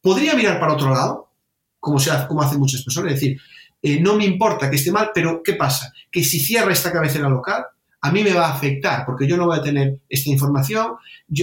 [0.02, 1.30] podría mirar para otro lado,
[1.82, 3.42] como, se hace, como hacen muchas personas, es decir,
[3.82, 5.92] eh, no me importa que esté mal, pero ¿qué pasa?
[6.10, 7.66] Que si cierra esta cabecera local,
[8.02, 10.96] a mí me va a afectar porque yo no voy a tener esta información,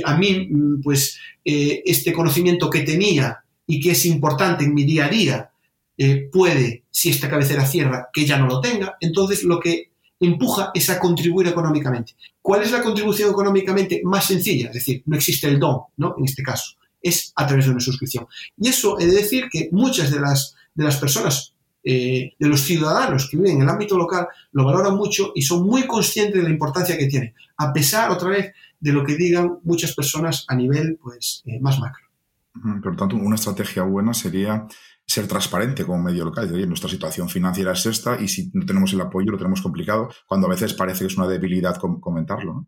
[0.04, 4.84] a mí, mm, pues, eh, este conocimiento que tenía y que es importante en mi
[4.84, 5.50] día a día,
[5.96, 8.96] eh, puede, si esta cabecera cierra, que ya no lo tenga.
[9.00, 9.90] Entonces, lo que
[10.20, 12.14] empuja es a contribuir económicamente.
[12.40, 14.68] ¿Cuál es la contribución económicamente más sencilla?
[14.68, 16.14] Es decir, no existe el don, ¿no?
[16.18, 18.26] En este caso, es a través de una suscripción.
[18.56, 21.54] Y eso he de decir que muchas de las, de las personas
[21.90, 25.66] eh, de los ciudadanos que viven en el ámbito local lo valoran mucho y son
[25.66, 29.60] muy conscientes de la importancia que tiene, a pesar, otra vez, de lo que digan
[29.62, 32.04] muchas personas a nivel pues, eh, más macro.
[32.52, 34.66] Por lo tanto, una estrategia buena sería
[35.06, 36.46] ser transparente como medio local.
[36.46, 40.10] Decir, nuestra situación financiera es esta y si no tenemos el apoyo lo tenemos complicado,
[40.26, 42.66] cuando a veces parece que es una debilidad comentarlo.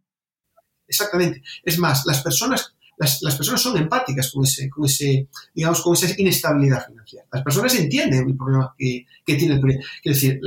[0.88, 1.42] Exactamente.
[1.62, 6.08] Es más, las personas las, personas son empáticas con, ese, con, ese, digamos, con esa
[6.20, 7.24] inestabilidad financiera.
[7.32, 9.90] Las personas entienden el problema que, tiene el periodismo.
[10.04, 10.40] Es decir,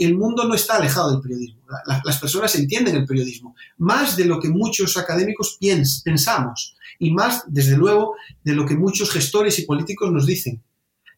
[0.00, 1.62] el, mundo no está alejado del periodismo.
[2.04, 5.58] las personas entienden el periodismo, más de lo que muchos académicos
[6.04, 10.62] pensamos y más, desde luego, de lo que muchos gestores y políticos nos dicen.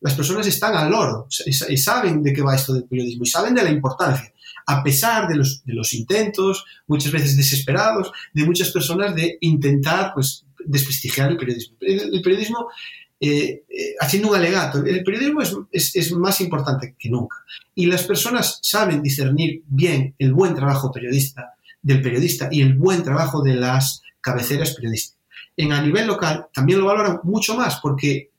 [0.01, 3.55] Las personas están al loro y saben de qué va esto del periodismo y saben
[3.55, 4.33] de la importancia
[4.67, 10.13] a pesar de los, de los, intentos, muchas veces desesperados, de muchas personas de intentar
[10.13, 11.77] pues, desprestigiar el periodismo.
[11.81, 12.69] El, periodismo,
[13.21, 17.37] eh, eh, haciendo un alegato, el periodismo es, más importante que nunca.
[17.75, 23.03] Y las personas saben discernir bien el buen trabajo periodista del periodista y el buen
[23.03, 25.17] trabajo de las cabeceras periodistas.
[25.57, 28.31] En a nivel local también lo valoran mucho más porque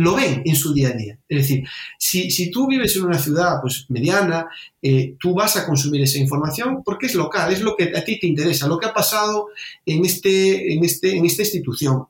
[0.00, 1.18] lo ven en su día a día.
[1.28, 1.64] Es decir,
[1.98, 4.48] si, tú vives en una ciudad pues, mediana,
[4.80, 8.18] eh, tú vas a consumir esa información porque es local, es lo que a ti
[8.18, 9.48] te interesa, lo que ha pasado
[9.84, 12.06] en, este, en, este, en esta institución,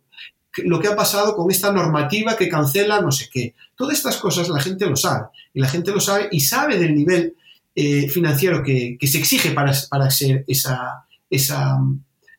[0.59, 3.55] lo que ha pasado con esta normativa que cancela no sé qué.
[3.75, 6.95] Todas estas cosas la gente lo sabe, y la gente lo sabe y sabe del
[6.95, 7.35] nivel
[7.75, 11.77] eh, financiero que, se exige para, para ser esa, esa,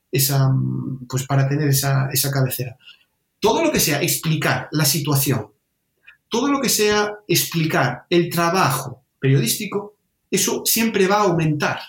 [0.10, 0.50] esa,
[1.10, 2.78] pues para tener esa, esa cabecera
[3.42, 5.48] todo lo que sea explicar la situación,
[6.30, 9.96] todo lo que sea explicar el trabajo periodístico,
[10.30, 11.80] eso siempre va a aumentar,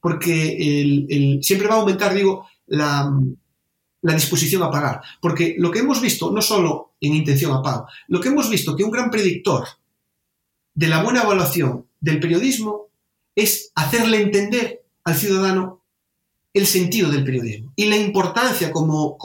[0.00, 3.12] porque siempre va a aumentar, digo, la,
[4.00, 5.00] disposición a pagar.
[5.20, 8.74] Porque lo que hemos visto, no solo en intención a pago, lo que hemos visto
[8.74, 9.64] que un gran predictor
[10.74, 12.88] de la buena evaluación del periodismo
[13.36, 15.82] es hacerle entender al ciudadano
[16.54, 19.18] el sentido del periodismo y la importancia como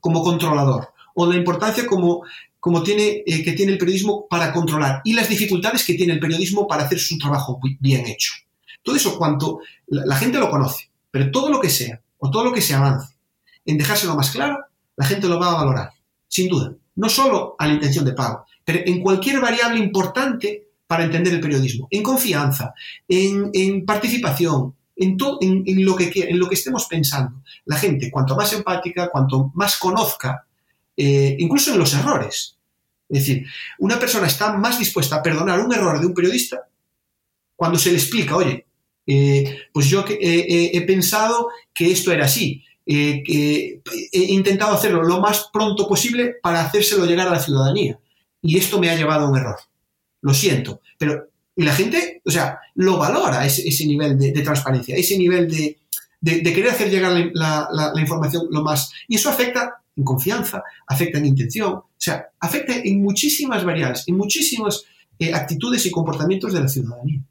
[0.00, 2.22] controlador o la importancia como,
[2.60, 6.20] como tiene, eh, que tiene el periodismo para controlar y las dificultades que tiene el
[6.20, 8.32] periodismo para hacer su trabajo bien hecho.
[8.82, 12.52] Todo eso, cuanto la, gente lo conoce, pero todo lo que sea o todo lo
[12.52, 13.16] que se avance
[13.64, 14.58] en dejárselo más claro,
[14.96, 15.90] la gente lo va a valorar,
[16.28, 16.72] sin duda.
[16.94, 21.40] No solo a la intención de pago, pero en cualquier variable importante para entender el
[21.40, 22.74] periodismo, en confianza,
[23.08, 27.42] en, participación, en, en, en, lo que, en lo que estemos pensando.
[27.64, 30.46] La gente, cuanto más empática, cuanto más conozca
[30.96, 32.56] eh, incluso en los errores.
[33.08, 33.46] Es decir,
[33.78, 36.66] una persona está más dispuesta a perdonar un error de un periodista
[37.56, 38.66] cuando se le explica, oye,
[39.06, 43.80] eh, pues yo he pensado que esto era así, he
[44.12, 47.98] intentado hacerlo lo más pronto posible para hacérselo llegar a la ciudadanía.
[48.40, 49.58] Y esto me ha llevado a un error.
[50.22, 55.18] Lo siento, pero y la gente, o sea, lo valora ese, nivel de, transparencia, ese
[55.18, 55.78] nivel de,
[56.24, 58.92] querer hacer llegar la, información lo más...
[59.06, 64.16] Y eso afecta en confianza, afecta en intención, o sea, afecta en muchísimas variables, en
[64.16, 64.84] muchísimas
[65.18, 67.22] eh, actitudes y comportamientos de la ciudadanía.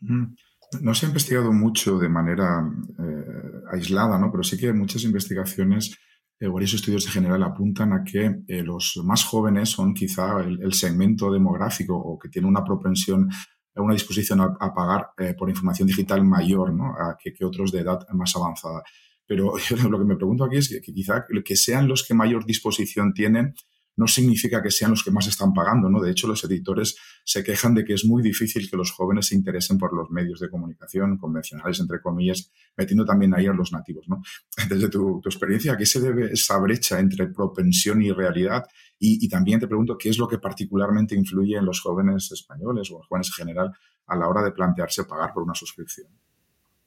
[0.00, 4.30] No se ha investigado mucho de manera eh, aislada, ¿no?
[4.30, 5.96] pero sí que muchas investigaciones
[6.40, 11.30] eh, varios estudios de general apuntan a que los más jóvenes son quizá el, segmento
[11.30, 13.30] demográfico o que tiene una propensión
[13.74, 16.94] una disposición a, pagar por información digital mayor ¿no?
[17.22, 18.82] que, otros de edad más avanzada.
[19.26, 19.54] Pero
[19.90, 23.54] lo que me pregunto aquí es que, quizá que sean los que mayor disposición tienen
[23.96, 26.00] no significa que sean los que más están pagando, ¿no?
[26.00, 29.34] De hecho, los editores se quejan de que es muy difícil que los jóvenes se
[29.34, 34.06] interesen por los medios de comunicación convencionales, entre comillas, metiendo también ahí a los nativos,
[34.08, 34.22] ¿no?
[34.68, 38.64] Desde tu, experiencia, ¿a qué se debe esa brecha entre propensión y realidad?
[38.98, 42.98] Y, también te pregunto, ¿qué es lo que particularmente influye en los jóvenes españoles o
[42.98, 43.72] los jóvenes en general
[44.06, 46.08] a la hora de plantearse pagar por una suscripción?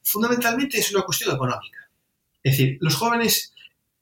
[0.02, 1.89] Fundamentalmente es una cuestión económica.
[2.44, 3.54] Es decir, los jóvenes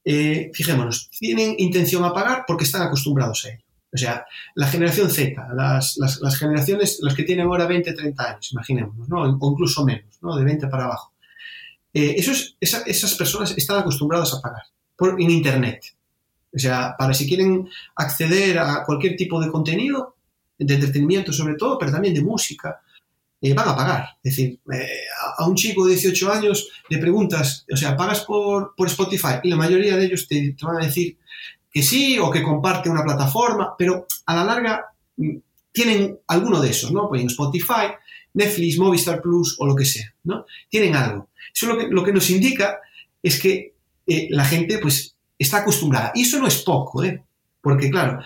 [0.10, 3.64] eh, fijémonos, tienen intención a pagar porque están acostumbrados a ello.
[3.94, 4.26] O sea,
[4.56, 5.98] la generación Z, las,
[6.38, 9.24] generaciones, los que tienen ahora 20, 30 años, imaginémonos, ¿no?
[9.24, 10.38] o incluso menos, ¿no?
[10.38, 11.14] de 20 para abajo.
[11.94, 14.64] Eh, esos, esas personas están acostumbradas a pagar
[14.96, 15.84] por, en Internet.
[16.54, 20.16] O sea, para si quieren acceder a cualquier tipo de contenido,
[20.58, 22.82] de entretenimiento sobre todo, pero también de música,
[23.40, 24.10] eh, van a pagar.
[24.24, 24.88] Es decir, eh,
[25.38, 29.36] a un chico de 18 años le preguntas, o sea, ¿pagas por, Spotify?
[29.44, 31.18] Y la mayoría de ellos te, van a decir
[31.72, 34.86] que sí o que comparte una plataforma, pero a la larga
[35.18, 35.38] mm,
[35.72, 37.08] tienen alguno de esos, ¿no?
[37.08, 37.94] Pues en Spotify,
[38.34, 40.46] Netflix, Movistar Plus o lo que sea, ¿no?
[40.68, 41.30] Tienen algo.
[41.54, 42.80] Eso lo que, lo que nos indica
[43.22, 43.76] es que
[44.08, 46.12] eh, la gente, pues, está acostumbrada.
[46.16, 47.24] Y eso no es poco, ¿eh?
[47.62, 48.22] Porque, claro,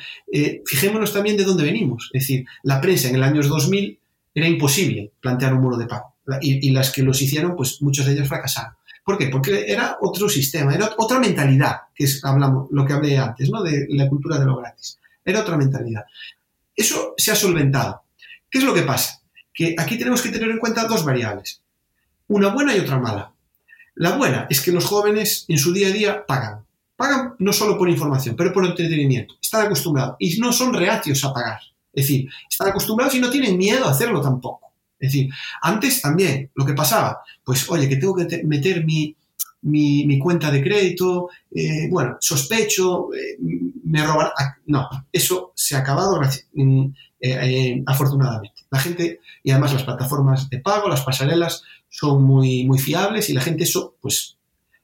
[0.66, 2.12] fijémonos también de dónde venimos.
[2.14, 4.01] Es decir, la prensa en el año 2000
[4.34, 6.16] era imposible plantear un muro de pago.
[6.42, 8.74] Y, las que los hicieron, pues muchos de ellos fracasaron.
[9.04, 9.28] ¿Por qué?
[9.28, 13.64] Porque era otro sistema, era otra mentalidad, que es hablamos, lo que hablé antes, ¿no?
[13.64, 15.00] De la cultura de lo gratis.
[15.26, 16.04] Era otra mentalidad.
[16.76, 18.04] Eso se ha solventado.
[18.50, 19.22] ¿Qué es lo que pasa?
[19.54, 21.62] Que aquí tenemos que tener en cuenta dos variables.
[22.28, 23.34] Una buena y otra mala.
[23.96, 26.66] La buena es que los jóvenes en su día a día pagan.
[26.96, 29.36] Pagan no solo por información, pero por entretenimiento.
[29.42, 31.60] Están acostumbrados y no son reacios a pagar.
[31.94, 34.72] Es decir, están acostumbrados y no tienen miedo a hacerlo tampoco.
[35.00, 35.34] Es decir,
[35.64, 41.30] antes también, lo que pasaba, pues oye, que tengo que meter mi, cuenta de crédito,
[41.50, 43.38] eh, bueno, sospecho, eh,
[43.84, 44.32] me robará.
[44.38, 46.22] Ah, no, eso se ha acabado
[47.20, 48.62] eh, afortunadamente.
[48.70, 53.34] La gente, y además las plataformas de pago, las pasarelas, son muy, muy fiables y
[53.34, 54.38] la gente eso, pues,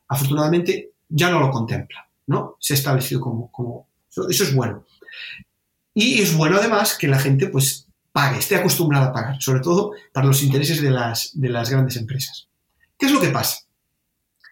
[0.08, 2.58] afortunadamente ya no lo contempla, ¿no?
[2.60, 4.84] Se ha establecido como, como eso es bueno.
[6.00, 9.94] Y es bueno además que la gente pues pague, esté acostumbrada a pagar, sobre todo
[10.14, 12.50] para los intereses de las, de las grandes empresas.
[13.00, 13.62] ¿Qué es lo que pasa?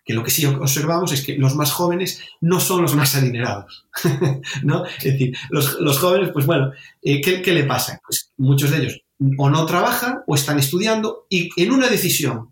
[0.03, 3.85] Que lo que sí observamos es que los más jóvenes no son los más adinerados.
[4.63, 4.85] ¿no?
[4.87, 6.71] Es decir, los, jóvenes, pues bueno,
[7.03, 8.01] eh, ¿qué, le pasa?
[8.03, 9.01] Pues muchos de ellos
[9.37, 12.51] o no trabajan o están estudiando y en una decisión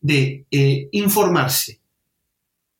[0.00, 1.80] de eh, informarse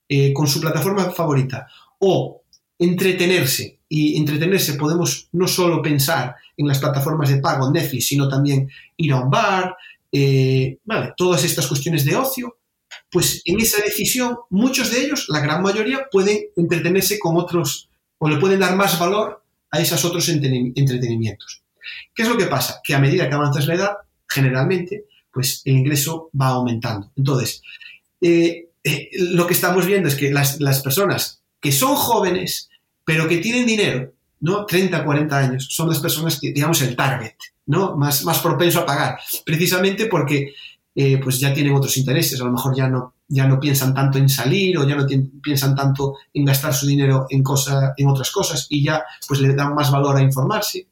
[0.09, 1.67] eh, con su plataforma favorita
[1.99, 2.41] o
[2.79, 3.76] entretenerse.
[3.89, 9.13] Y entretenerse podemos no solo pensar en las plataformas de pago, Netflix, sino también ir
[9.13, 9.77] a un bar,
[10.11, 10.79] eh,
[11.17, 12.59] todas estas cuestiones de ocio,
[13.11, 18.29] pues en esa decisión muchos de ellos, la gran mayoría, pueden entretenerse con otros o
[18.29, 21.63] le pueden dar más valor a esos otros entretenimientos.
[22.15, 22.81] ¿Qué es lo que pasa?
[22.83, 23.93] Que a medida que avanzas la edad,
[24.29, 27.13] generalmente, pues el ingreso va aumentando.
[27.17, 27.63] Entonces,
[28.21, 32.71] eh, eh, lo que estamos viendo es que las, las personas que son jóvenes,
[33.07, 34.67] pero que tienen dinero, ¿no?
[34.67, 37.37] 30, 40 años, son las personas que, digamos, el target,
[37.67, 37.97] ¿no?
[37.97, 40.53] Más, más propenso a pagar, precisamente porque
[40.93, 44.19] eh, pues ya tienen otros intereses, a lo mejor ya no, ya no piensan tanto
[44.19, 45.07] en salir o ya no
[45.41, 49.55] piensan tanto en gastar su dinero en, cosa, en otras cosas y ya pues le
[49.55, 50.89] dan más valor a informarse.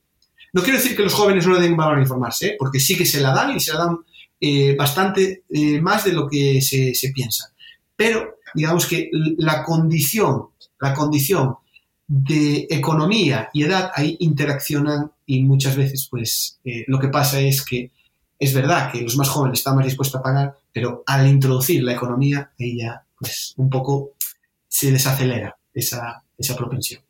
[0.53, 2.57] No quiero decir que los jóvenes no le den valor a informarse, ¿eh?
[2.57, 3.99] porque sí que se la dan y se la dan
[4.41, 5.43] eh, bastante
[5.83, 7.53] más de lo que se, se piensa.
[7.97, 10.51] Pero digamos que la condición
[10.85, 11.57] la condición
[12.17, 17.65] de economía y edad ahí interaccionan y muchas veces pues eh, lo que pasa es
[17.65, 17.91] que
[18.39, 21.95] es verdad que los más jóvenes están más dispuestos a pagar, pero al introducir la
[21.95, 24.13] economía ya pues un poco
[24.69, 27.03] se desacelera esa, esa propensión.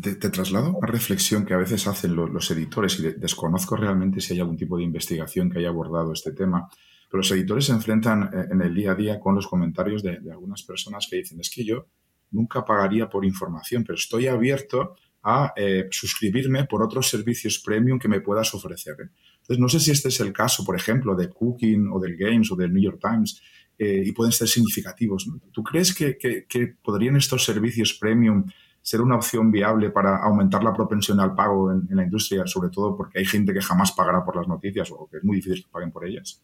[0.00, 4.40] Te, traslado una reflexión que a veces hacen los, editores y desconozco realmente si hay
[4.40, 6.70] algún tipo de investigación que haya abordado este tema,
[7.10, 10.20] pero los editores se enfrentan eh, en el día a día con los comentarios de,
[10.30, 11.86] algunas personas que dicen, es que yo
[12.30, 18.08] nunca pagaría por información, pero estoy abierto a eh, suscribirme por otros servicios premium que
[18.08, 18.94] me puedas ofrecer.
[19.00, 19.10] ¿eh?
[19.40, 22.50] Entonces, no sé si este es el caso, por ejemplo, de Cooking o del Games
[22.50, 23.42] o del New York Times,
[23.82, 25.26] y pueden ser significativos.
[25.52, 28.44] ¿Tú crees que, podrían estos servicios premium
[28.82, 32.96] ser una opción viable para aumentar la propensión al pago en, la industria, sobre todo
[32.96, 35.70] porque hay gente que jamás pagará por las noticias o que es muy difícil que
[35.70, 36.42] paguen por ellas?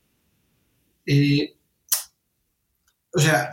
[1.06, 1.56] Eh,
[3.12, 3.50] o sea,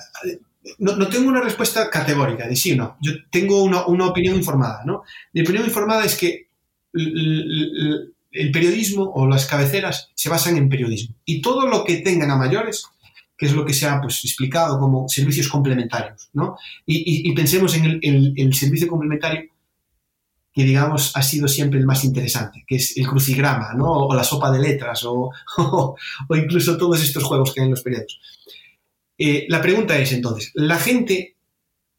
[0.80, 2.98] no, tengo una respuesta categórica de sí o no.
[3.02, 5.04] Yo tengo una, opinión informada, ¿no?
[5.34, 6.48] Mi opinión informada es que
[6.94, 11.16] el periodismo o las cabeceras se basan en periodismo.
[11.26, 12.86] Y todo lo que tengan a mayores
[13.38, 16.30] que es lo que se ha pues, explicado como servicios complementarios.
[16.34, 16.58] ¿no?
[16.86, 19.50] Y, pensemos en el, servicio complementario
[20.54, 23.92] que, digamos, ha sido siempre el más interesante, que es el crucigrama, ¿no?
[23.92, 27.82] o la sopa de letras, o, o, incluso todos estos juegos que hay en los
[27.82, 28.20] periódicos.
[29.18, 31.36] Eh, la pregunta es entonces, ¿la gente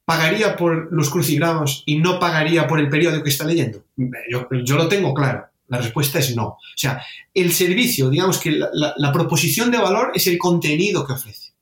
[0.04, 3.84] pagaría por los crucigramas y no pagaría por el periódico que está leyendo?
[4.30, 5.46] Yo, yo lo tengo claro.
[5.68, 6.46] La respuesta es no.
[6.46, 7.02] O sea,
[7.32, 11.52] el servicio, digamos que la, proposición de valor es el contenido que ofrece.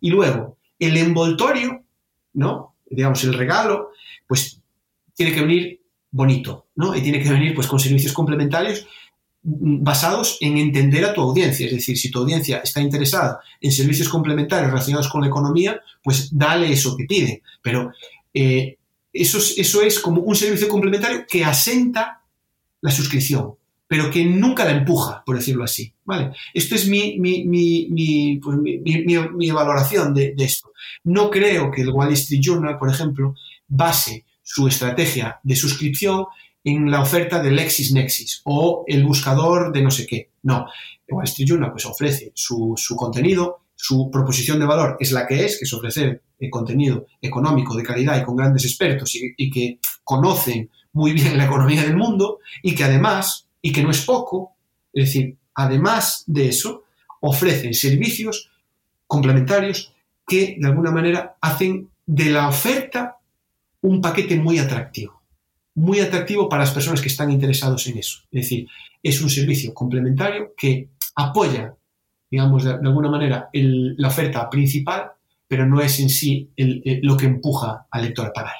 [0.00, 1.84] Y luego, el envoltorio,
[2.32, 2.74] ¿no?
[2.88, 3.90] Digamos, el regalo,
[4.26, 4.60] pues
[5.14, 5.80] tiene que venir
[6.10, 6.96] bonito, ¿no?
[6.96, 8.86] Y tiene que venir pues con servicios complementarios
[9.42, 11.66] basados en entender a tu audiencia.
[11.66, 16.28] Es decir, si tu audiencia está interesada en servicios complementarios relacionados con la economía, pues
[16.36, 17.42] dale eso que pide.
[17.62, 17.90] Pero
[18.34, 18.76] eh,
[19.12, 22.22] eso, eso es como un servicio complementario que asenta
[22.80, 23.54] la suscripción,
[23.86, 25.92] pero que nunca la empuja, por decirlo así.
[26.04, 26.32] ¿vale?
[26.54, 28.58] Esto es mi, mi, mi, pues
[29.52, 30.72] valoración de, esto.
[31.04, 33.34] No creo que el Wall Street Journal, por ejemplo,
[33.66, 36.26] base su estrategia de suscripción
[36.64, 40.30] en la oferta de LexisNexis o el buscador de no sé qué.
[40.42, 40.66] No,
[41.08, 45.44] Wall Street Journal pues, ofrece su, su contenido, su proposición de valor es la que
[45.44, 49.78] es, que es ofrecer eh, contenido económico de calidad y con grandes expertos y que
[50.04, 54.56] conocen muy bien la economía del mundo y que además, y que no es poco,
[54.92, 56.84] es decir, además de eso,
[57.20, 58.50] ofrecen servicios
[59.06, 59.92] complementarios
[60.26, 63.18] que de alguna manera hacen de la oferta
[63.82, 65.19] un paquete muy atractivo,
[65.74, 68.20] muy atractivo para las personas que están interesados en eso.
[68.30, 68.68] Es decir,
[69.02, 71.74] es un servicio complementario que apoya,
[72.30, 75.12] digamos, de, alguna manera la oferta principal,
[75.46, 78.54] pero no es en sí lo que empuja al lector a pagar.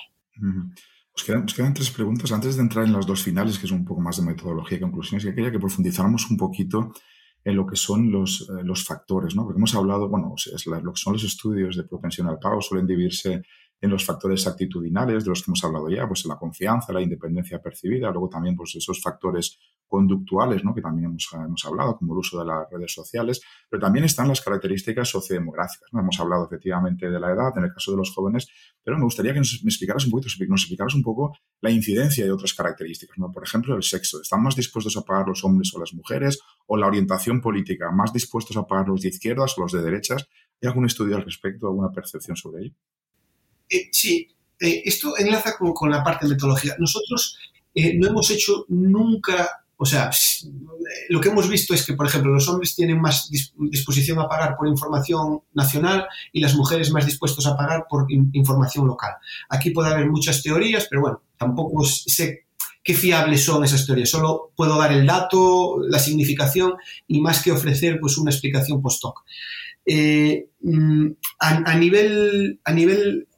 [1.29, 4.01] Nos quedan, tres preguntas antes de entrar en las dos finales, que es un poco
[4.01, 6.93] más de metodología y conclusiones, y quería que profundizáramos un poquito
[7.45, 9.45] en lo que son los, eh, los factores, ¿no?
[9.45, 12.87] Porque hemos hablado, bueno, es lo que son los estudios de propensión al pago suelen
[12.87, 13.43] dividirse
[13.81, 17.63] en los factores actitudinales de los que hemos hablado ya, pues la confianza, la independencia
[17.63, 20.75] percibida, luego también pues esos factores conductuales, ¿no?
[20.75, 24.29] que también hemos, hemos, hablado, como el uso de las redes sociales, pero también están
[24.29, 25.89] las características sociodemográficas.
[25.93, 26.01] ¿no?
[26.01, 28.49] Hemos hablado efectivamente de la edad, en el caso de los jóvenes,
[28.85, 32.33] pero me gustaría que nos, explicaras un poquito, nos explicaras un poco la incidencia de
[32.33, 33.19] otras características.
[33.19, 33.33] ¿no?
[33.33, 34.21] Por ejemplo, el sexo.
[34.21, 36.39] ¿Están más dispuestos a pagar los hombres o las mujeres?
[36.67, 37.91] ¿O la orientación política?
[37.91, 40.29] ¿Más dispuestos a pagar los de izquierdas o los de derechas?
[40.63, 42.75] ¿Hay algún estudio al respecto, alguna percepción sobre ello?
[43.71, 46.75] Eh, sí, eh, esto enlaza con, la parte de metodología.
[46.79, 47.39] Nosotros
[47.75, 50.11] eh, no hemos hecho nunca, o sea,
[51.09, 54.57] lo que hemos visto es que, por ejemplo, los hombres tienen más disposición a pagar
[54.57, 59.13] por información nacional y las mujeres más dispuestos a pagar por información local.
[59.49, 62.47] Aquí puede haber muchas teorías, pero bueno, tampoco sé
[62.83, 64.11] qué fiables son esas teorías.
[64.11, 66.75] Solo puedo dar el dato, la significación
[67.07, 69.23] y más que ofrecer pues una explicación post-hoc.
[70.63, 73.29] Mm, a, nivel, a nivel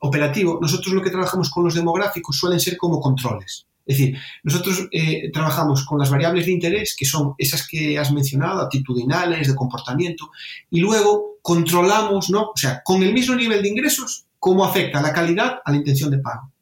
[0.00, 3.66] operativo, nosotros lo que trabajamos con los demográficos suelen ser como controles.
[3.86, 8.12] Es decir, nosotros eh, trabajamos con las variables de interés, que son esas que has
[8.12, 10.30] mencionado, actitudinales, de comportamiento,
[10.70, 12.50] y luego controlamos, ¿no?
[12.50, 16.10] O sea, con el mismo nivel de ingresos, cómo afecta la calidad a la intención
[16.10, 16.52] de pago.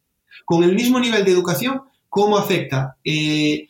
[0.44, 3.68] Con el mismo nivel de educación, cómo afecta eh,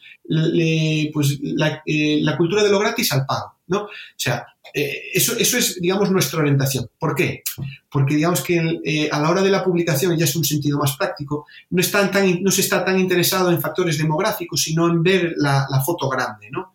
[1.12, 1.39] pues,
[1.87, 3.85] eh, la, cultura de lo gratis al pago, ¿no?
[3.85, 6.89] O sea, eh, eso, eso es, digamos, nuestra orientación.
[6.99, 7.43] ¿Por qué?
[7.91, 10.97] Porque, digamos, que eh, a la hora de la publicación, ya es un sentido más
[10.97, 15.35] práctico, no, están tan, no se está tan interesado en factores demográficos, sino en ver
[15.37, 16.73] la, foto grande, ¿no?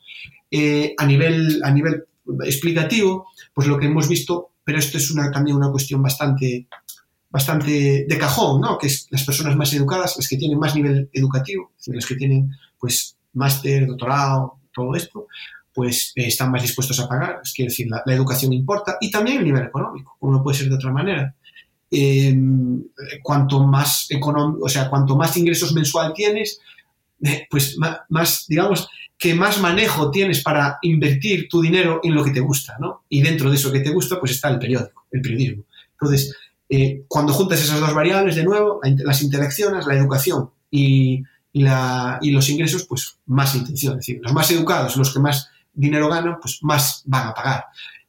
[0.49, 2.05] Eh, a, nivel, a nivel
[2.45, 6.67] explicativo, pues lo que hemos visto, pero esto es una, también una cuestión bastante,
[7.29, 8.77] bastante de cajón, ¿no?
[8.77, 12.51] Que es las personas más educadas, las que tienen más nivel educativo, las que tienen,
[12.79, 15.27] pues, máster, doctorado, todo esto,
[15.73, 17.41] pues eh, están más dispuestos a pagar.
[17.43, 20.75] Es decir, la, educación importa y también el nivel económico, como no puede ser de
[20.75, 21.35] otra manera.
[21.91, 22.83] em,
[23.21, 24.07] cuanto más
[24.61, 26.59] o sea, cuanto más ingresos mensual tienes,
[27.23, 27.77] eh, pues
[28.09, 32.75] más, digamos, que más manejo tienes para invertir tu dinero en lo que te gusta,
[32.79, 33.03] ¿no?
[33.09, 35.63] Y dentro de eso que te gusta, pues está el periódico, el periodismo.
[35.93, 36.35] Entonces,
[36.67, 42.85] eh, cuando juntas esas dos variables, de nuevo, las interacciones, la educación y, los ingresos,
[42.85, 43.93] pues más intención.
[43.93, 47.65] Es decir, los más educados, los que más dinero ganan, pues más van a pagar.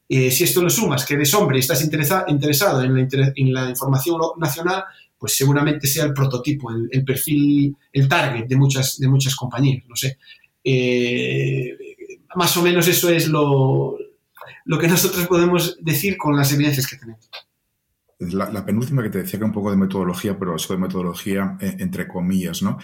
[0.09, 4.85] Eh, si esto lo sumas, que eres hombre y estás interesado en la, información nacional,
[5.19, 9.97] pues seguramente sea el prototipo, el, perfil, el target de muchas, de muchas compañías, no
[9.97, 10.19] sé.
[10.63, 11.77] Eh,
[12.37, 13.97] más o menos eso es lo,
[14.65, 17.31] lo que nosotros podemos decir con las evidencias que tenemos.
[18.19, 21.77] La, penúltima que te decía que un poco de metodología, pero eso de metodología eh,
[21.79, 22.79] entre comillas, ¿no?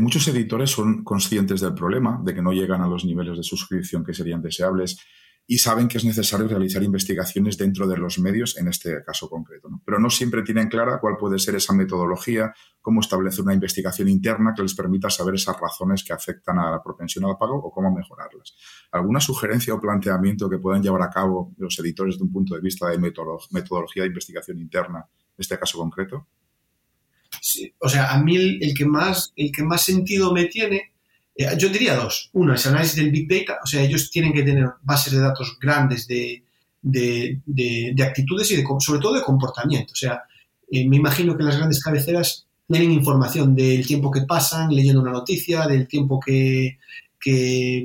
[0.00, 4.04] Muchos editores son conscientes del problema, de que no llegan a los niveles de suscripción
[4.04, 4.98] que serían deseables
[5.46, 9.68] y saben que es necesario realizar investigaciones dentro de los medios, en este caso concreto.
[9.84, 14.52] Pero no siempre tienen clara cuál puede ser esa metodología, cómo establecer una investigación interna
[14.54, 17.92] que les permita saber esas razones que afectan a la propensión al pago o cómo
[17.92, 18.54] mejorarlas.
[18.92, 22.60] ¿Alguna sugerencia o planteamiento que puedan llevar a cabo los editores desde un punto de
[22.60, 26.28] vista de metodología de investigación interna, en este caso concreto?
[27.78, 30.92] O sea, a mí el que más, el que más sentido me tiene
[31.34, 32.30] eh, yo diría dos.
[32.32, 35.56] Uno es análisis del Big Data, o sea, ellos tienen que tener bases de datos
[35.60, 36.44] grandes de,
[38.02, 39.92] actitudes y de, sobre todo de comportamiento.
[39.92, 40.22] O sea,
[40.70, 45.12] eh, me imagino que las grandes cabeceras tienen información del tiempo que pasan leyendo una
[45.12, 46.78] noticia, del tiempo que,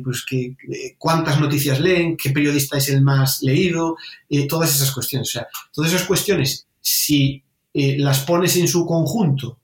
[0.04, 0.56] pues que,
[0.98, 3.98] cuántas noticias leen, qué periodista es el más leído,
[4.30, 5.30] eh, todas esas cuestiones.
[5.30, 7.44] O sea, todas esas cuestiones, si
[7.74, 9.60] las pones en su conjunto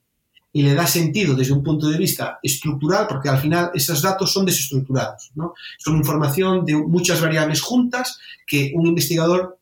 [0.55, 4.31] y le da sentido desde un punto de vista estructural, porque al final esos datos
[4.31, 5.55] son desestructurados, ¿no?
[5.79, 9.57] Son información de muchas variables juntas que un investigador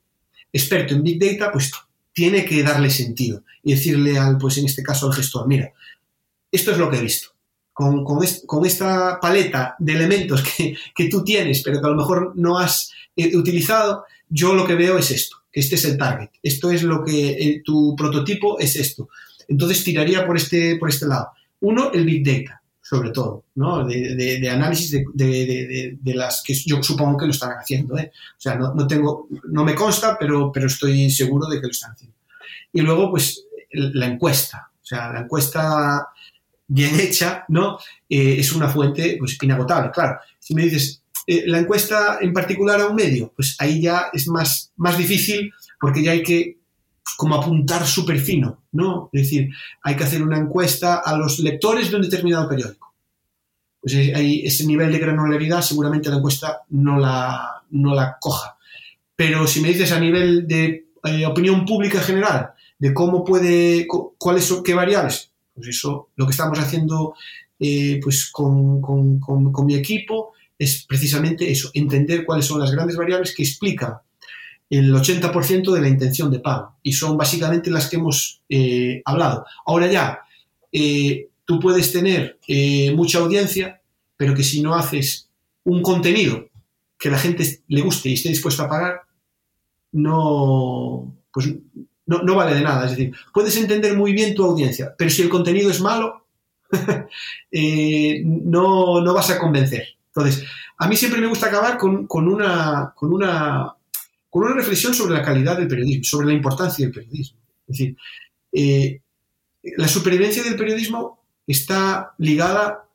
[0.51, 1.71] experto en Big Data pues
[2.11, 5.71] tiene que darle sentido y decirle al, pues en este caso al gestor, mira,
[6.51, 7.29] esto es lo que he visto.
[7.71, 12.33] Con, con, esta paleta de elementos que, que, tú tienes, pero que a lo mejor
[12.35, 16.71] no has eh, utilizado, yo lo que veo es esto, este es el target, esto
[16.71, 19.09] es lo que eh, tu prototipo es esto.
[19.47, 21.31] Entonces tiraría por este, por este lado.
[21.59, 23.85] Uno, el Big Data, sobre todo, ¿no?
[23.85, 27.97] de, análisis de, las que yo supongo que lo están haciendo.
[27.97, 28.11] ¿eh?
[28.37, 31.91] O sea, no, tengo, no me consta, pero, pero estoy seguro de que lo están
[31.91, 32.15] haciendo.
[32.73, 34.71] Y luego, pues, la encuesta.
[34.81, 36.07] O sea, la encuesta
[36.67, 37.77] bien hecha, ¿no?
[38.09, 39.91] Eh, es una fuente pues, inagotable.
[39.91, 44.07] Claro, si me dices, eh, la encuesta en particular a un medio, pues ahí ya
[44.11, 46.57] es más, más difícil porque ya hay que
[47.17, 49.09] como apuntar súper fino, ¿no?
[49.13, 49.49] Es decir,
[49.83, 52.93] hay que hacer una encuesta a los lectores de un determinado periódico.
[53.79, 58.57] Pues hay ese nivel de granularidad seguramente la encuesta no la, no la coja.
[59.15, 64.45] Pero si me dices a nivel de eh, opinión pública general, de cómo puede, cuáles
[64.45, 67.13] son, qué variables, pues eso, lo que estamos haciendo
[67.59, 72.95] eh, pues con, con, con mi equipo es precisamente eso, entender cuáles son las grandes
[72.95, 73.95] variables que explican
[74.69, 79.43] el 80% de la intención de pago y son básicamente las que hemos eh, hablado.
[79.65, 80.19] Ahora ya,
[80.71, 83.81] eh, tú puedes tener eh, mucha audiencia,
[84.15, 85.29] pero que si no haces
[85.63, 86.47] un contenido
[86.99, 89.01] que la gente le guste y esté dispuesto a pagar,
[89.93, 91.55] no, pues
[92.05, 92.85] no, vale de nada.
[92.85, 96.27] Es decir, puedes entender muy bien tu audiencia, pero si el contenido es malo,
[97.51, 99.97] no, no, vas a convencer.
[100.13, 100.45] Entonces,
[100.77, 103.75] a mí siempre me gusta acabar con, con una, con una
[104.31, 107.37] con una reflexión sobre la calidad del periodismo, sobre la importancia del periodismo.
[107.67, 107.97] Es decir,
[108.53, 109.01] eh,
[109.75, 112.85] la supervivencia del periodismo está ligada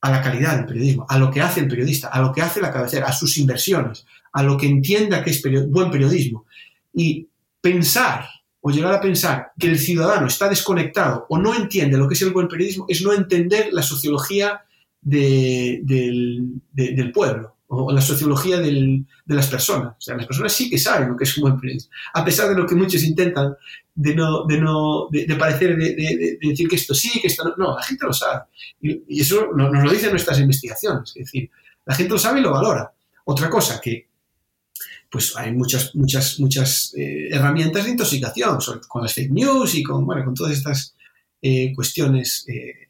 [0.00, 2.60] a la calidad del periodismo, a lo que hace el periodista, a lo que hace
[2.60, 6.44] la cabecera, a sus inversiones, a lo que entienda que es buen periodismo.
[6.92, 7.28] Y
[7.60, 8.26] pensar
[8.60, 12.22] o llegar a pensar que el ciudadano está desconectado o no entiende lo que es
[12.22, 14.64] el buen periodismo es no entender la sociología
[15.02, 16.60] del
[17.12, 19.92] pueblo o la sociología de las personas.
[19.96, 22.48] O sea, las personas sí que saben lo que es un buen periodismo, a pesar
[22.48, 23.54] de lo que muchos intentan
[23.94, 27.54] de no, de no, de, parecer, de, decir que esto sí, que esto no.
[27.56, 28.44] No, la gente lo sabe.
[28.80, 31.10] Y, eso nos, lo dicen nuestras investigaciones.
[31.10, 31.50] Es decir,
[31.84, 32.92] la gente lo sabe y lo valora.
[33.24, 34.08] Otra cosa que,
[35.10, 40.04] pues hay muchas, muchas, muchas eh, herramientas de intoxicación, con las fake news y con,
[40.06, 40.96] bueno, con todas estas
[41.42, 42.89] eh, cuestiones eh,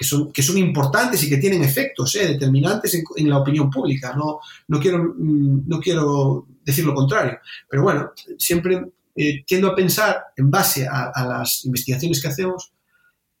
[0.00, 4.14] que son, que son importantes y que tienen efectos eh, determinantes en, la opinión pública.
[4.16, 7.38] No, no, quiero, mm, no quiero decir lo contrario,
[7.68, 8.82] pero bueno, siempre
[9.14, 12.72] eh, tiendo a pensar, en base a, las investigaciones que hacemos,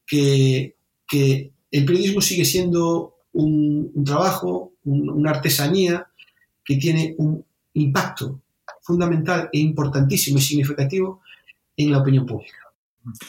[0.06, 0.76] que,
[1.08, 6.08] que, el periodismo sigue siendo un, un trabajo, una artesanía
[6.62, 7.42] que tiene un
[7.72, 8.42] impacto
[8.82, 11.22] fundamental e importantísimo y significativo
[11.74, 12.59] en la opinión pública.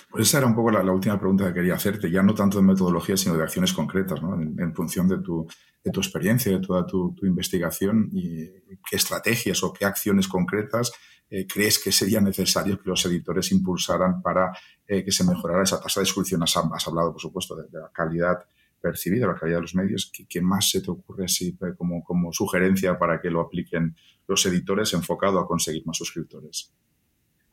[0.10, 2.64] Pues esa era un poco la, última pregunta que quería hacerte, ya no tanto de
[2.64, 4.34] metodología, sino de acciones concretas, ¿no?
[4.34, 5.48] en, función de tu,
[5.84, 8.48] de experiencia, de toda tu, investigación y
[8.90, 10.92] qué estrategias o qué acciones concretas
[11.34, 14.52] eh, crees que sería necesario que los editores impulsaran para
[14.86, 16.44] eh, que se mejorara esa tasa de suscripción.
[16.44, 18.44] Has, hablado, por supuesto, de, la calidad
[18.82, 20.12] percibida, la calidad de los medios.
[20.28, 23.96] ¿Qué, más se te ocurre así eh, como, como sugerencia para que lo apliquen
[24.28, 26.74] los editores enfocado a conseguir más suscriptores?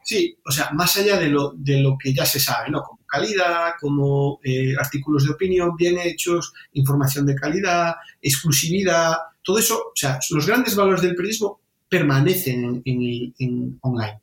[0.08, 2.82] Sí, o sea, más allá de lo, de lo que ya se sabe, ¿no?
[2.82, 9.78] Como calidad, como eh, artículos de opinión bien hechos, información de calidad, exclusividad, todo eso,
[9.78, 14.18] o sea, los grandes valores del periodismo permanecen en, online.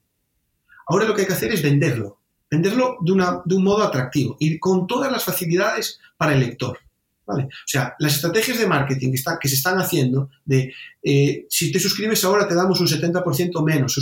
[0.88, 2.18] Ahora lo que hay que hacer es venderlo,
[2.50, 6.80] venderlo de, una, de un modo atractivo y con todas las facilidades para el lector.
[7.28, 11.80] O sea, las estrategias de marketing que, que se están haciendo de eh, si te
[11.80, 13.98] suscribes ahora te damos un 70% menos,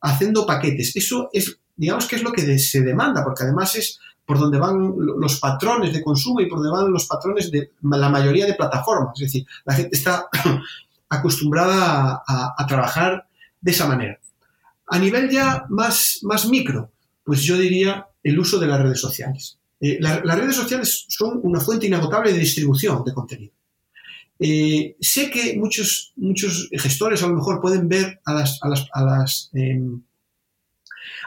[0.00, 4.38] haciendo paquetes, eso es, digamos que es lo que se demanda, porque además es por
[4.38, 8.44] donde van los patrones de consumo y por donde van los patrones de la mayoría
[8.44, 9.14] de plataformas.
[9.14, 10.28] Es decir, la gente está
[11.08, 13.26] acostumbrada a, trabajar
[13.58, 14.20] de esa manera.
[14.86, 16.90] A nivel ya más, más micro,
[17.24, 19.58] pues yo diría el uso de las redes sociales.
[19.80, 23.54] Eh, las redes sociales son una fuente inagotable de distribución de contenido.
[24.38, 28.86] Eh, sé que muchos, muchos gestores a lo mejor pueden ver a las, a las,
[28.92, 30.00] a las, em,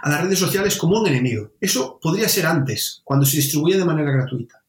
[0.01, 1.51] a las redes sociales como un enemigo.
[1.59, 4.64] Eso podría ser antes, cuando se distribuía de manera gratuita.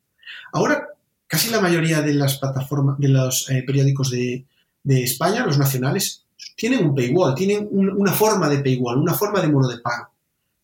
[0.53, 0.89] Ahora,
[1.27, 4.45] casi la mayoría de las plataformas, de los eh, periódicos de,
[4.83, 6.25] de, España, los nacionales,
[6.57, 10.11] tienen un paywall, tienen una forma de paywall, una forma de mono de pago.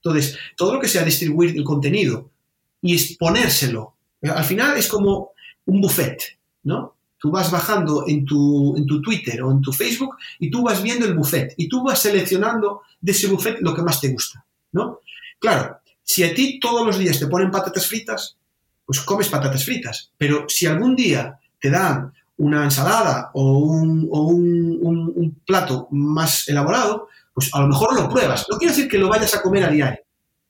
[0.02, 2.30] Entonces, todo lo que sea distribuir el contenido
[2.82, 3.94] y exponérselo.
[4.22, 5.30] Al final es como
[5.66, 6.97] un buffet, ¿no?
[7.18, 10.82] Tú vas bajando en tu, en tu Twitter o en tu Facebook y tú vas
[10.82, 14.44] viendo el buffet y tú vas seleccionando de ese buffet lo que más te gusta,
[14.72, 15.00] ¿no?
[15.38, 18.36] Claro, si a ti todos los días te ponen patatas fritas,
[18.86, 20.10] pues comes patatas fritas.
[20.16, 24.78] Pero si algún día te dan una ensalada o un, o un,
[25.14, 28.46] un, plato más elaborado, pues a lo mejor lo pruebas.
[28.50, 30.00] No quiero decir que lo vayas a comer a diario,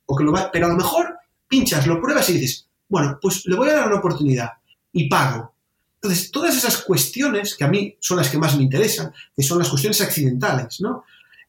[0.07, 1.17] o que lo pero a lo mejor
[1.49, 4.51] pinchas, lo pruebas y dices, bueno, pues le voy a dar una oportunidad
[4.93, 5.55] y pago.
[6.01, 9.59] Entonces, todas esas cuestiones, que a mí son las que más me interesan, que son
[9.59, 11.05] las cuestiones accidentales, ¿no?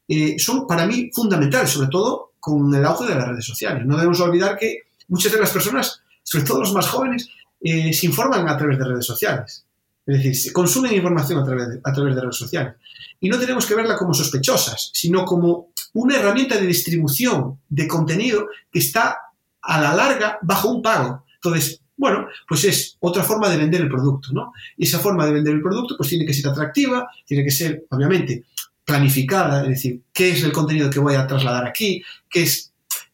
[0.08, 3.86] Eh, son para mí fundamentales, sobre todo con el auge de las redes sociales.
[3.86, 7.30] No debemos olvidar que muchas de las personas, sobre todo los más jóvenes,
[7.62, 9.66] eh, se informan a través de redes sociales.
[10.06, 12.74] Es decir, se consumen información a través, de, a través de redes sociales.
[13.20, 18.47] Y no tenemos que verla como sospechosas, sino como una herramienta de distribución de contenido
[18.72, 19.20] que está
[19.62, 21.26] a la larga bajo un pago.
[21.36, 24.54] Entonces, bueno, pues es otra forma de vender el producto, ¿no?
[24.78, 27.86] Y esa forma de vender el producto pues tiene que ser atractiva, tiene que ser,
[27.89, 28.45] obviamente,
[28.86, 32.72] planificada, es decir, qué es el contenido que voy a trasladar aquí, qué es,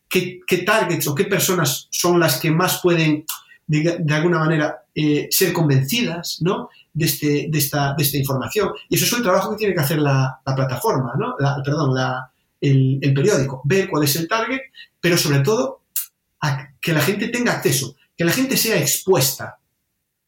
[0.08, 3.26] qué, targets o qué personas son las que más pueden,
[3.66, 6.70] de, alguna manera, eh, ser convencidas, ¿no?
[6.94, 8.70] De, este, de, esta, de esta información.
[8.88, 11.36] Y eso es un trabajo que tiene que hacer la, plataforma, ¿no?
[11.64, 11.98] perdón,
[12.62, 14.62] el, el periódico, ver cuál es el target,
[15.02, 15.82] pero sobre todo
[16.82, 19.60] que la gente tenga acceso, que la gente sea expuesta.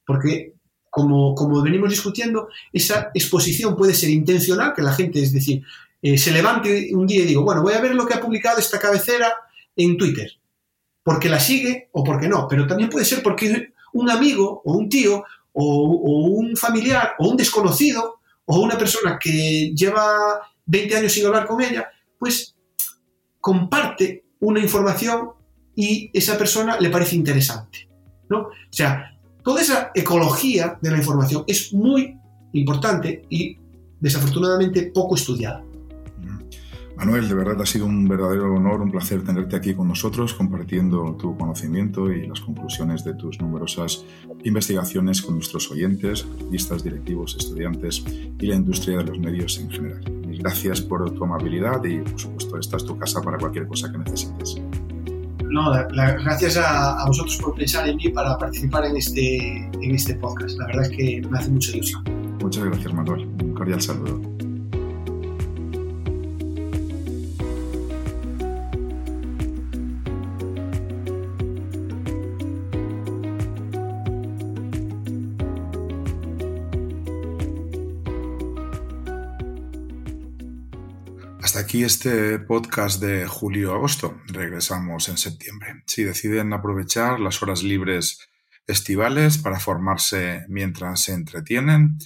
[0.06, 0.54] Porque,
[0.90, 5.64] como, como venimos discutiendo, esa exposición puede ser intencional, que la gente, es decir,
[6.02, 8.60] eh, se levante un día y digo, bueno, voy a ver lo que ha publicado
[8.60, 9.34] esta cabecera
[9.76, 10.32] en Twitter,
[11.04, 14.90] porque la sigue o porque no, pero también puede ser porque un amigo o un
[14.90, 15.24] tío
[15.54, 21.48] o, un familiar o un desconocido o una persona que lleva 20 años sin hablar
[21.48, 22.56] con ella, pues
[23.40, 25.32] comparte una información
[25.78, 27.88] y esa persona le parece interesante.
[28.30, 28.40] ¿no?
[28.40, 32.18] O sea, toda esa ecología de la información es muy
[32.52, 33.58] importante y
[34.00, 35.64] desafortunadamente poco estudiada.
[36.98, 41.14] Manuel, de verdad ha sido un verdadero honor, un placer tenerte aquí con nosotros, compartiendo
[41.14, 44.04] tu conocimiento y las conclusiones de tus numerosas
[44.44, 48.04] investigaciones con nuestros oyentes, periodistas, directivos, estudiantes
[48.40, 50.02] y la industria de los medios en general.
[50.40, 54.00] gracias por tu amabilidad y, por supuesto, esta es tu casa para cualquier cosa que
[54.00, 54.60] necesites
[55.50, 60.58] no, gracias a, vosotros por pensar en mí para participar en este, en este podcast.
[60.58, 62.04] La verdad es que me hace mucha ilusión.
[62.42, 63.28] Muchas gracias, Manuel.
[63.42, 64.37] Un cordial saludo.
[81.56, 84.20] Aquí este podcast de julio-agosto.
[84.28, 85.84] Regresamos en septiembre.
[85.86, 88.28] Si deciden aprovechar las horas libres
[88.68, 91.98] estivales para formarse mientras se entretienen,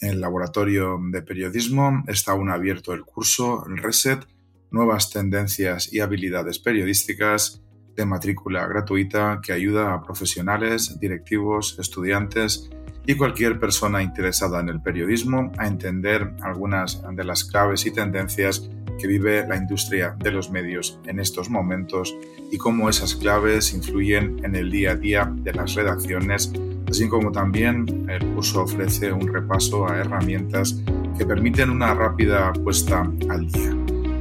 [0.00, 4.26] en el laboratorio de periodismo está aún abierto el curso Reset,
[4.70, 7.62] Nuevas Tendencias y Habilidades Periodísticas
[7.94, 12.70] de matrícula gratuita que ayuda a profesionales, directivos, estudiantes
[13.06, 18.70] y cualquier persona interesada en el periodismo a entender algunas de las claves y tendencias
[19.00, 22.14] que vive la industria de los medios en estos momentos
[22.50, 26.52] y cómo esas claves influyen en el día a día de las redacciones,
[26.88, 30.80] así como también el curso ofrece un repaso a herramientas
[31.16, 33.76] que permiten una rápida puesta al día.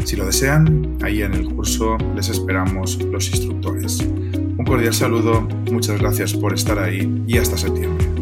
[0.05, 3.99] Si lo desean, ahí en el curso les esperamos los instructores.
[3.99, 8.18] Un cordial saludo, muchas gracias por estar ahí y hasta septiembre.